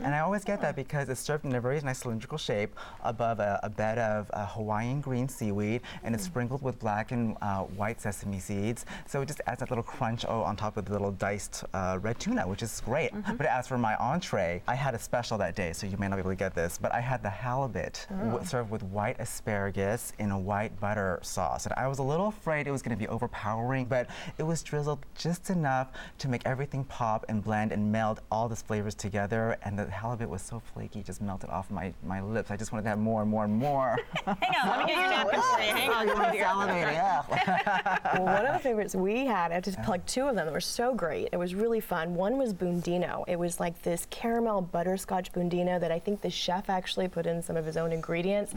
And 0.00 0.14
I 0.14 0.20
always 0.20 0.44
get 0.44 0.60
that 0.62 0.74
because 0.74 1.08
it's 1.08 1.20
served 1.20 1.44
in 1.44 1.54
a 1.54 1.60
very 1.60 1.80
nice 1.80 1.98
cylindrical 1.98 2.38
shape 2.38 2.74
above 3.04 3.38
a, 3.38 3.60
a 3.62 3.70
bed 3.70 3.98
of 3.98 4.30
uh, 4.32 4.46
Hawaiian 4.46 5.00
green 5.00 5.28
seaweed, 5.28 5.82
and 6.02 6.14
it's 6.14 6.24
sprinkled 6.24 6.62
with 6.62 6.78
black 6.80 7.12
and 7.12 7.36
uh, 7.40 7.60
white 7.60 8.00
sesame 8.00 8.40
seeds. 8.40 8.86
So 9.06 9.22
it 9.22 9.26
just 9.26 9.40
adds 9.46 9.60
that 9.60 9.70
little 9.70 9.84
crunch 9.84 10.24
oh, 10.28 10.42
on 10.42 10.56
top 10.56 10.76
of 10.76 10.84
the 10.84 10.92
little 10.92 11.12
diced 11.12 11.64
uh, 11.74 11.98
red 12.02 12.18
tuna, 12.18 12.46
which 12.46 12.62
is 12.62 12.82
great. 12.84 13.12
But 13.36 13.46
as 13.46 13.68
for 13.68 13.78
my 13.78 13.94
entree, 13.96 14.62
I 14.66 14.74
had 14.74 14.94
a 14.94 14.98
special 14.98 15.38
that 15.38 15.54
day, 15.54 15.72
so 15.72 15.86
you 15.86 15.96
may 15.96 16.08
not 16.08 16.16
be 16.16 16.20
able 16.20 16.30
to 16.30 16.36
get 16.36 16.54
this, 16.54 16.78
but 16.80 16.92
I 16.92 17.00
had 17.00 17.22
the 17.22 17.30
halibut 17.30 18.06
w- 18.10 18.44
served 18.44 18.70
with 18.70 18.82
white 18.82 19.16
asparagus 19.20 20.12
in 20.18 20.30
a 20.30 20.38
white 20.38 20.78
butter 20.80 21.20
sauce. 21.22 21.66
And 21.66 21.74
I 21.76 21.86
was 21.86 21.98
a 21.98 22.02
little 22.02 22.28
afraid 22.28 22.66
it 22.66 22.72
was 22.72 22.82
going 22.82 22.96
to 22.96 23.00
be 23.00 23.08
overpowering, 23.08 23.84
but 23.86 24.08
it 24.38 24.42
was 24.42 24.62
drizzled 24.62 25.06
just 25.16 25.50
enough 25.50 25.88
to 26.18 26.28
make 26.28 26.42
everything 26.44 26.84
pop 26.84 27.24
and 27.28 27.42
blend 27.44 27.72
and 27.72 27.92
meld 27.92 28.20
all 28.30 28.48
these 28.48 28.62
flavors 28.62 28.94
together. 28.94 29.56
And 29.62 29.78
the 29.78 29.83
halibut 29.90 30.28
was 30.28 30.42
so 30.42 30.60
flaky, 30.72 31.02
just 31.02 31.20
melted 31.20 31.50
off 31.50 31.70
my, 31.70 31.92
my 32.04 32.20
lips. 32.20 32.50
I 32.50 32.56
just 32.56 32.72
wanted 32.72 32.84
to 32.84 32.88
have 32.90 32.98
more 32.98 33.22
and 33.22 33.30
more 33.30 33.44
and 33.44 33.54
more. 33.54 33.98
Hang 34.26 34.36
on, 34.62 34.68
let 34.68 34.78
me 34.80 34.86
get 34.86 34.96
your 34.96 35.08
napkin 35.08 35.40
for 35.40 35.60
you. 35.60 35.74
Hang 35.74 35.90
on, 35.90 36.10
I'm 36.10 36.32
dear. 36.32 36.44
salivating, 36.44 36.92
yeah. 36.92 37.98
well, 38.14 38.24
one 38.24 38.46
of 38.46 38.52
the 38.52 38.58
favorites 38.58 38.94
we 38.94 39.26
had, 39.26 39.50
I 39.50 39.54
have 39.54 39.64
to 39.64 39.72
plug 39.84 40.04
two 40.06 40.26
of 40.26 40.36
them 40.36 40.46
that 40.46 40.52
were 40.52 40.60
so 40.60 40.94
great. 40.94 41.28
It 41.32 41.36
was 41.36 41.54
really 41.54 41.80
fun. 41.80 42.14
One 42.14 42.38
was 42.38 42.54
Bundino. 42.54 43.24
It 43.28 43.38
was 43.38 43.60
like 43.60 43.80
this 43.82 44.06
caramel 44.10 44.62
butterscotch 44.62 45.32
Bundino 45.32 45.80
that 45.80 45.90
I 45.92 45.98
think 45.98 46.20
the 46.20 46.30
chef 46.30 46.70
actually 46.70 47.08
put 47.08 47.26
in 47.26 47.42
some 47.42 47.56
of 47.56 47.64
his 47.64 47.76
own 47.76 47.92
ingredients. 47.92 48.54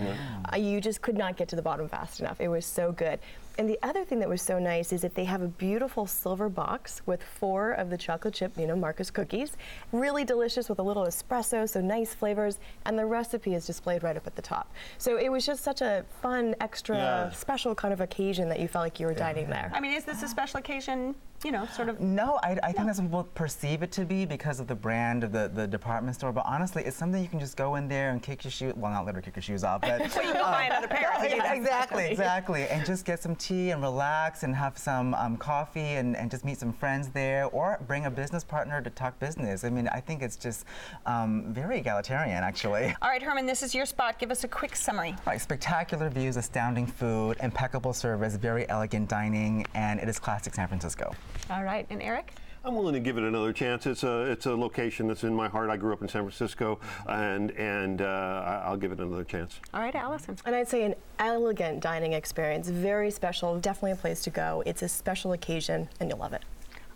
Uh, 0.52 0.56
you 0.58 0.82
just 0.82 1.02
could 1.02 1.18
not 1.18 1.38
get 1.38 1.48
to 1.50 1.56
the 1.56 1.62
bottom 1.62 1.88
fast 1.88 2.20
enough. 2.20 2.40
It 2.40 2.48
was 2.48 2.66
so 2.66 2.92
good. 2.92 3.20
And 3.60 3.68
the 3.68 3.80
other 3.82 4.06
thing 4.06 4.20
that 4.20 4.30
was 4.30 4.42
so 4.44 4.60
nice 4.60 4.94
is 4.94 5.02
that 5.02 5.16
they 5.16 5.24
have 5.26 5.42
a 5.42 5.48
beautiful 5.48 6.06
silver 6.06 6.48
box 6.48 7.02
with 7.08 7.24
four 7.24 7.72
of 7.72 7.90
the 7.90 7.98
chocolate 7.98 8.36
chip, 8.36 8.56
you 8.56 8.68
know, 8.68 8.76
Marcus 8.76 9.10
cookies. 9.10 9.58
Really 9.92 10.24
delicious 10.24 10.70
with 10.70 10.78
a 10.78 10.84
little 10.84 11.06
espresso, 11.06 11.68
so 11.68 11.82
nice 11.82 12.14
flavors, 12.14 12.60
and 12.86 13.00
the 13.00 13.06
recipe 13.06 13.56
is 13.56 13.66
displayed 13.66 14.04
right 14.04 14.16
up 14.16 14.28
at 14.28 14.36
the 14.36 14.44
top. 14.44 14.72
So 15.00 15.18
it 15.18 15.30
was 15.32 15.44
just 15.44 15.64
such 15.64 15.82
a 15.82 16.06
fun, 16.22 16.54
extra, 16.62 16.98
Yeah. 16.98 17.32
special 17.32 17.74
kind 17.74 17.94
of 17.94 18.00
occasion 18.02 18.48
that 18.50 18.60
you 18.60 18.68
felt 18.68 18.84
like 18.84 19.00
you 19.00 19.08
were 19.08 19.16
dining 19.16 19.50
there. 19.50 19.72
I 19.74 19.80
mean, 19.80 19.94
is 19.94 20.06
this 20.06 20.22
a 20.22 20.28
special 20.28 20.60
occasion, 20.60 21.16
you 21.44 21.52
know, 21.52 21.66
sort 21.68 21.90
of? 21.90 22.00
No, 22.00 22.40
I, 22.44 22.58
I 22.64 22.72
think 22.72 22.88
that's 22.88 23.00
what 23.00 23.08
people 23.08 23.24
perceive 23.36 23.84
it 23.84 23.92
to 23.94 24.06
be 24.06 24.26
because 24.26 24.60
of 24.60 24.68
the 24.68 24.76
brand 24.76 25.24
of 25.24 25.32
the, 25.32 25.52
the 25.54 25.68
department 25.68 26.16
store. 26.16 26.32
But 26.32 26.46
honestly, 26.46 26.84
it's 26.84 26.98
something 26.98 27.22
you 27.22 27.30
can 27.30 27.40
just 27.40 27.58
go 27.58 27.76
in 27.76 27.88
there 27.88 28.12
and 28.12 28.22
kick 28.22 28.44
your 28.44 28.52
shoes. 28.52 28.74
Well, 28.76 28.92
not 28.92 29.06
literally 29.06 29.26
kick 29.26 29.36
your 29.36 29.44
shoes 29.44 29.64
off, 29.64 29.82
but 29.82 30.00
Well, 30.00 30.08
you 30.08 30.10
can 30.10 30.34
go 30.34 30.42
buy 30.42 30.64
another 30.64 30.88
pair 30.88 31.08
you 31.24 31.30
need 31.30 31.42
that 31.42 31.58
exactly, 31.58 32.06
exactly, 32.12 32.68
and 32.68 32.86
just 32.86 33.06
get 33.06 33.22
some 33.22 33.36
tea 33.36 33.72
and 33.72 33.82
relax 33.82 34.44
and 34.44 34.56
have 34.56 34.78
some 34.78 35.14
um, 35.16 35.38
coffee 35.38 35.80
and, 35.80 36.16
and 36.16 36.30
just 36.30 36.46
meet 36.46 36.60
some 36.60 36.74
friends 36.74 37.10
there, 37.10 37.46
or 37.46 37.80
bring 37.88 38.06
a 38.06 38.12
business 38.12 38.44
partner 38.44 38.82
to 38.82 38.90
talk 38.90 39.20
business. 39.20 39.64
I 39.64 39.70
mean, 39.70 39.88
I 39.90 40.00
think 40.00 40.22
it's 40.22 40.36
just 40.36 40.66
um, 41.06 41.54
very 41.54 41.80
egalitarian, 41.80 42.44
actually. 42.44 42.96
All 43.02 43.10
right, 43.10 43.22
Herman, 43.22 43.46
this 43.46 43.64
is 43.64 43.74
your 43.74 43.86
spot. 43.86 44.20
Give 44.20 44.32
us 44.32 44.44
a 44.44 44.48
quick 44.48 44.76
summary. 44.76 45.16
Right, 45.26 45.42
spectacular 45.42 46.10
views, 46.10 46.38
astounding 46.38 46.88
food, 46.88 47.38
impeccable 47.42 47.94
service, 47.94 48.36
very 48.36 48.68
elegant 48.70 49.10
dining, 49.10 49.66
and 49.74 50.00
it 50.00 50.10
is 50.10 50.20
classic 50.20 50.56
San 50.56 50.68
Francisco. 50.68 51.14
All 51.50 51.64
right, 51.64 51.86
and 51.90 52.02
Eric? 52.02 52.34
I'm 52.66 52.76
willing 52.76 52.94
to 52.96 53.00
give 53.00 53.18
it 53.18 53.24
another 53.24 53.54
chance. 53.54 53.86
It's 53.86 54.04
a 54.04 54.24
it's 54.24 54.46
a 54.46 54.54
location 54.54 55.08
that's 55.08 55.24
in 55.24 55.34
my 55.34 55.48
heart. 55.48 55.70
I 55.70 55.78
grew 55.78 55.94
up 55.94 56.02
in 56.02 56.10
San 56.10 56.24
Francisco, 56.24 56.80
and 57.08 57.52
and 57.52 58.02
uh, 58.02 58.06
I- 58.46 58.64
I'll 58.66 58.76
give 58.78 58.92
it 58.92 59.00
another 59.00 59.24
chance. 59.24 59.60
All 59.74 59.80
right, 59.80 59.96
Allison. 59.96 60.36
And 60.46 60.54
I'd 60.54 60.68
say 60.68 60.84
an 60.84 60.96
elegant 61.20 61.80
dining 61.80 62.12
experience, 62.14 62.68
very 62.68 63.10
special, 63.12 63.58
definitely 63.60 63.92
a 63.92 63.96
place 63.96 64.22
to 64.24 64.30
go. 64.32 64.64
It's 64.66 64.82
a 64.82 64.90
special 64.90 65.32
occasion, 65.32 65.88
and 66.02 66.10
you'll 66.10 66.20
love 66.20 66.34
it. 66.34 66.44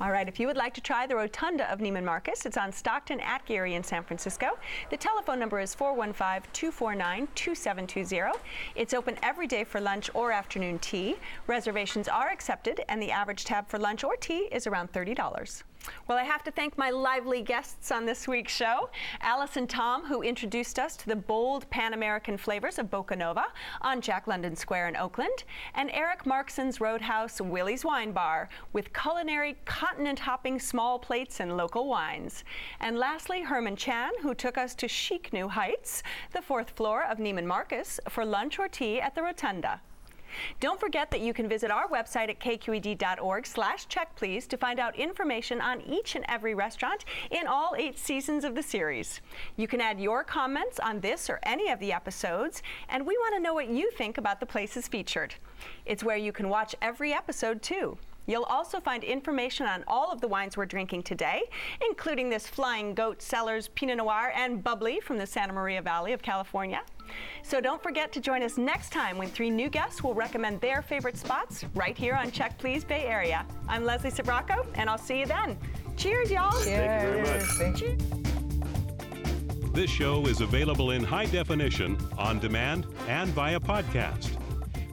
All 0.01 0.11
right, 0.11 0.27
if 0.27 0.39
you 0.39 0.47
would 0.47 0.57
like 0.57 0.73
to 0.73 0.81
try 0.81 1.05
the 1.05 1.15
Rotunda 1.15 1.71
of 1.71 1.77
Neiman 1.77 2.03
Marcus, 2.03 2.47
it's 2.47 2.57
on 2.57 2.71
Stockton 2.71 3.19
at 3.19 3.45
Geary 3.45 3.75
in 3.75 3.83
San 3.83 4.03
Francisco. 4.03 4.57
The 4.89 4.97
telephone 4.97 5.37
number 5.37 5.59
is 5.59 5.75
415-249-2720. 5.75 8.31
It's 8.73 8.95
open 8.95 9.19
every 9.21 9.45
day 9.45 9.63
for 9.63 9.79
lunch 9.79 10.09
or 10.15 10.31
afternoon 10.31 10.79
tea. 10.79 11.17
Reservations 11.45 12.07
are 12.07 12.29
accepted, 12.29 12.81
and 12.89 12.99
the 12.99 13.11
average 13.11 13.45
tab 13.45 13.69
for 13.69 13.77
lunch 13.77 14.03
or 14.03 14.15
tea 14.15 14.49
is 14.51 14.65
around 14.65 14.91
$30. 14.91 15.61
Well, 16.07 16.17
I 16.17 16.23
have 16.23 16.43
to 16.43 16.51
thank 16.51 16.77
my 16.77 16.89
lively 16.89 17.41
guests 17.41 17.91
on 17.91 18.05
this 18.05 18.27
week's 18.27 18.53
show. 18.53 18.89
Allison 19.21 19.65
Tom, 19.65 20.05
who 20.05 20.21
introduced 20.21 20.77
us 20.77 20.95
to 20.97 21.07
the 21.07 21.15
bold 21.15 21.69
Pan 21.69 21.93
American 21.93 22.37
flavors 22.37 22.77
of 22.77 22.89
Bocanova 22.89 23.45
on 23.81 24.01
Jack 24.01 24.27
London 24.27 24.55
Square 24.55 24.89
in 24.89 24.95
Oakland, 24.95 25.43
and 25.73 25.89
Eric 25.91 26.25
Markson's 26.25 26.81
Roadhouse 26.81 27.39
Willi's 27.41 27.85
Wine 27.85 28.11
Bar 28.11 28.49
with 28.73 28.93
culinary 28.93 29.57
continent 29.65 30.19
hopping 30.19 30.59
small 30.59 30.99
plates 30.99 31.39
and 31.39 31.57
local 31.57 31.87
wines. 31.87 32.43
And 32.79 32.97
lastly, 32.97 33.41
Herman 33.41 33.75
Chan, 33.75 34.11
who 34.21 34.33
took 34.33 34.57
us 34.57 34.75
to 34.75 34.87
chic 34.87 35.31
new 35.33 35.47
heights, 35.47 36.03
the 36.33 36.41
fourth 36.41 36.71
floor 36.71 37.05
of 37.05 37.17
Neiman 37.17 37.45
Marcus, 37.45 37.99
for 38.09 38.25
lunch 38.25 38.59
or 38.59 38.67
tea 38.67 38.99
at 38.99 39.15
the 39.15 39.23
Rotunda. 39.23 39.81
Don't 40.59 40.79
forget 40.79 41.11
that 41.11 41.21
you 41.21 41.33
can 41.33 41.47
visit 41.47 41.71
our 41.71 41.87
website 41.87 42.29
at 42.29 42.39
kqed.org 42.39 43.45
slash 43.45 43.87
check 43.87 44.15
please 44.15 44.47
to 44.47 44.57
find 44.57 44.79
out 44.79 44.95
information 44.95 45.61
on 45.61 45.81
each 45.81 46.15
and 46.15 46.25
every 46.27 46.53
restaurant 46.53 47.05
in 47.29 47.47
all 47.47 47.75
eight 47.77 47.97
seasons 47.97 48.43
of 48.43 48.55
the 48.55 48.63
series. 48.63 49.21
You 49.57 49.67
can 49.67 49.81
add 49.81 49.99
your 49.99 50.23
comments 50.23 50.79
on 50.79 50.99
this 50.99 51.29
or 51.29 51.39
any 51.43 51.69
of 51.69 51.79
the 51.79 51.93
episodes, 51.93 52.63
and 52.89 53.05
we 53.05 53.17
want 53.17 53.35
to 53.35 53.41
know 53.41 53.53
what 53.53 53.69
you 53.69 53.91
think 53.91 54.17
about 54.17 54.39
the 54.39 54.45
places 54.45 54.87
featured. 54.87 55.35
It's 55.85 56.03
where 56.03 56.17
you 56.17 56.31
can 56.31 56.49
watch 56.49 56.75
every 56.81 57.13
episode 57.13 57.61
too. 57.61 57.97
You'll 58.27 58.43
also 58.43 58.79
find 58.79 59.03
information 59.03 59.65
on 59.65 59.83
all 59.87 60.11
of 60.11 60.21
the 60.21 60.27
wines 60.27 60.55
we're 60.55 60.65
drinking 60.65 61.03
today, 61.03 61.41
including 61.85 62.29
this 62.29 62.47
Flying 62.47 62.93
Goat 62.93 63.21
Cellars 63.21 63.69
Pinot 63.69 63.97
Noir 63.97 64.31
and 64.35 64.63
Bubbly 64.63 64.99
from 64.99 65.17
the 65.17 65.25
Santa 65.25 65.53
Maria 65.53 65.81
Valley 65.81 66.13
of 66.13 66.21
California. 66.21 66.81
So 67.43 67.59
don't 67.59 67.81
forget 67.81 68.11
to 68.13 68.21
join 68.21 68.43
us 68.43 68.57
next 68.57 68.91
time 68.91 69.17
when 69.17 69.29
three 69.29 69.49
new 69.49 69.69
guests 69.69 70.03
will 70.03 70.13
recommend 70.13 70.61
their 70.61 70.81
favorite 70.81 71.17
spots 71.17 71.65
right 71.75 71.97
here 71.97 72.15
on 72.15 72.31
Check 72.31 72.57
Please 72.57 72.83
Bay 72.83 73.05
Area. 73.05 73.45
I'm 73.67 73.83
Leslie 73.83 74.11
Sbrocco, 74.11 74.65
and 74.75 74.89
I'll 74.89 74.97
see 74.97 75.19
you 75.19 75.25
then. 75.25 75.57
Cheers, 75.97 76.31
y'all. 76.31 76.51
Thank 76.51 77.03
you 77.03 77.09
very 77.09 77.21
much. 77.21 77.47
Thank 77.57 77.81
you. 77.81 77.97
This 79.73 79.89
show 79.89 80.25
is 80.25 80.41
available 80.41 80.91
in 80.91 81.03
high 81.03 81.25
definition, 81.25 81.97
on 82.17 82.39
demand, 82.39 82.87
and 83.07 83.29
via 83.29 83.59
podcast. 83.59 84.37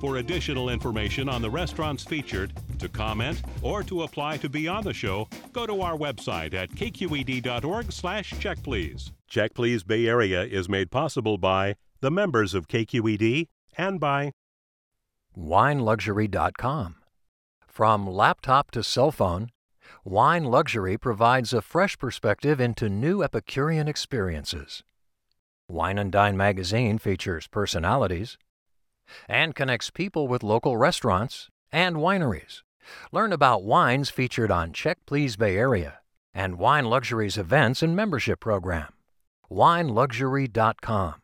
For 0.00 0.18
additional 0.18 0.68
information 0.68 1.28
on 1.28 1.42
the 1.42 1.50
restaurants 1.50 2.04
featured, 2.04 2.52
to 2.78 2.88
comment, 2.88 3.42
or 3.62 3.82
to 3.82 4.04
apply 4.04 4.36
to 4.36 4.48
be 4.48 4.68
on 4.68 4.84
the 4.84 4.94
show, 4.94 5.28
go 5.52 5.66
to 5.66 5.80
our 5.80 5.96
website 5.96 6.54
at 6.54 6.70
kqed.org 6.70 7.90
slash 7.90 8.32
checkplease. 8.34 9.10
Check 9.26 9.54
Please 9.54 9.82
Bay 9.82 10.06
Area 10.06 10.44
is 10.44 10.68
made 10.68 10.92
possible 10.92 11.38
by 11.38 11.74
the 12.00 12.10
members 12.10 12.54
of 12.54 12.68
KQED 12.68 13.48
and 13.76 13.98
by 14.00 14.32
WineLuxury.com. 15.36 16.96
From 17.66 18.06
laptop 18.06 18.70
to 18.72 18.82
cell 18.82 19.10
phone, 19.12 19.50
Wine 20.04 20.44
Luxury 20.44 20.98
provides 20.98 21.52
a 21.52 21.62
fresh 21.62 21.96
perspective 21.98 22.60
into 22.60 22.88
new 22.88 23.22
Epicurean 23.22 23.88
experiences. 23.88 24.82
Wine 25.68 25.98
and 25.98 26.10
Dine 26.10 26.36
magazine 26.36 26.98
features 26.98 27.46
personalities 27.46 28.38
and 29.28 29.54
connects 29.54 29.90
people 29.90 30.28
with 30.28 30.42
local 30.42 30.76
restaurants 30.76 31.48
and 31.70 31.96
wineries. 31.96 32.62
Learn 33.12 33.32
about 33.32 33.64
wines 33.64 34.10
featured 34.10 34.50
on 34.50 34.72
Check 34.72 34.98
Please 35.06 35.36
Bay 35.36 35.56
Area 35.56 35.98
and 36.34 36.58
Wine 36.58 36.86
Luxury's 36.86 37.36
events 37.36 37.82
and 37.82 37.94
membership 37.94 38.40
program. 38.40 38.92
WineLuxury.com, 39.50 41.14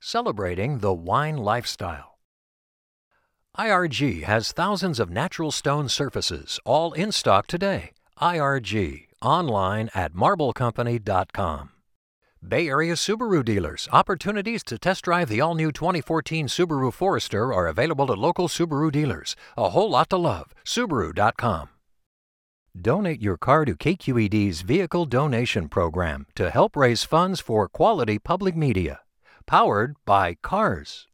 celebrating 0.00 0.78
the 0.78 0.92
wine 0.92 1.36
lifestyle. 1.36 2.18
IRG 3.56 4.22
has 4.22 4.52
thousands 4.52 5.00
of 5.00 5.10
natural 5.10 5.50
stone 5.50 5.88
surfaces, 5.88 6.60
all 6.64 6.92
in 6.92 7.10
stock 7.10 7.46
today. 7.46 7.92
IRG, 8.20 9.06
online 9.20 9.90
at 9.94 10.12
marblecompany.com. 10.14 11.70
Bay 12.46 12.68
Area 12.68 12.94
Subaru 12.94 13.44
dealers, 13.44 13.88
opportunities 13.90 14.62
to 14.62 14.78
test 14.78 15.04
drive 15.04 15.28
the 15.28 15.40
all 15.40 15.56
new 15.56 15.72
2014 15.72 16.46
Subaru 16.46 16.92
Forester 16.92 17.52
are 17.52 17.66
available 17.66 18.12
at 18.12 18.18
local 18.18 18.46
Subaru 18.46 18.92
dealers. 18.92 19.34
A 19.56 19.70
whole 19.70 19.90
lot 19.90 20.08
to 20.10 20.16
love. 20.16 20.54
Subaru.com. 20.64 21.70
Donate 22.80 23.20
your 23.20 23.36
car 23.36 23.64
to 23.64 23.74
KQED's 23.74 24.60
Vehicle 24.60 25.04
Donation 25.06 25.68
Program 25.68 26.26
to 26.36 26.50
help 26.50 26.76
raise 26.76 27.02
funds 27.02 27.40
for 27.40 27.68
quality 27.68 28.20
public 28.20 28.54
media. 28.54 29.00
Powered 29.48 29.96
by 30.04 30.34
Cars. 30.34 31.07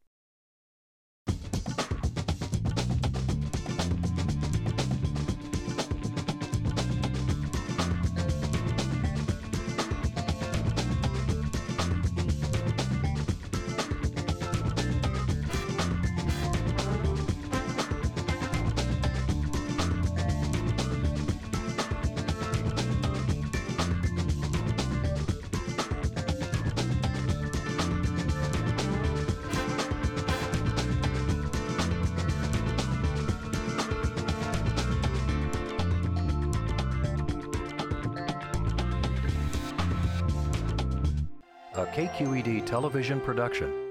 Television 42.84 43.18
production 43.18 43.83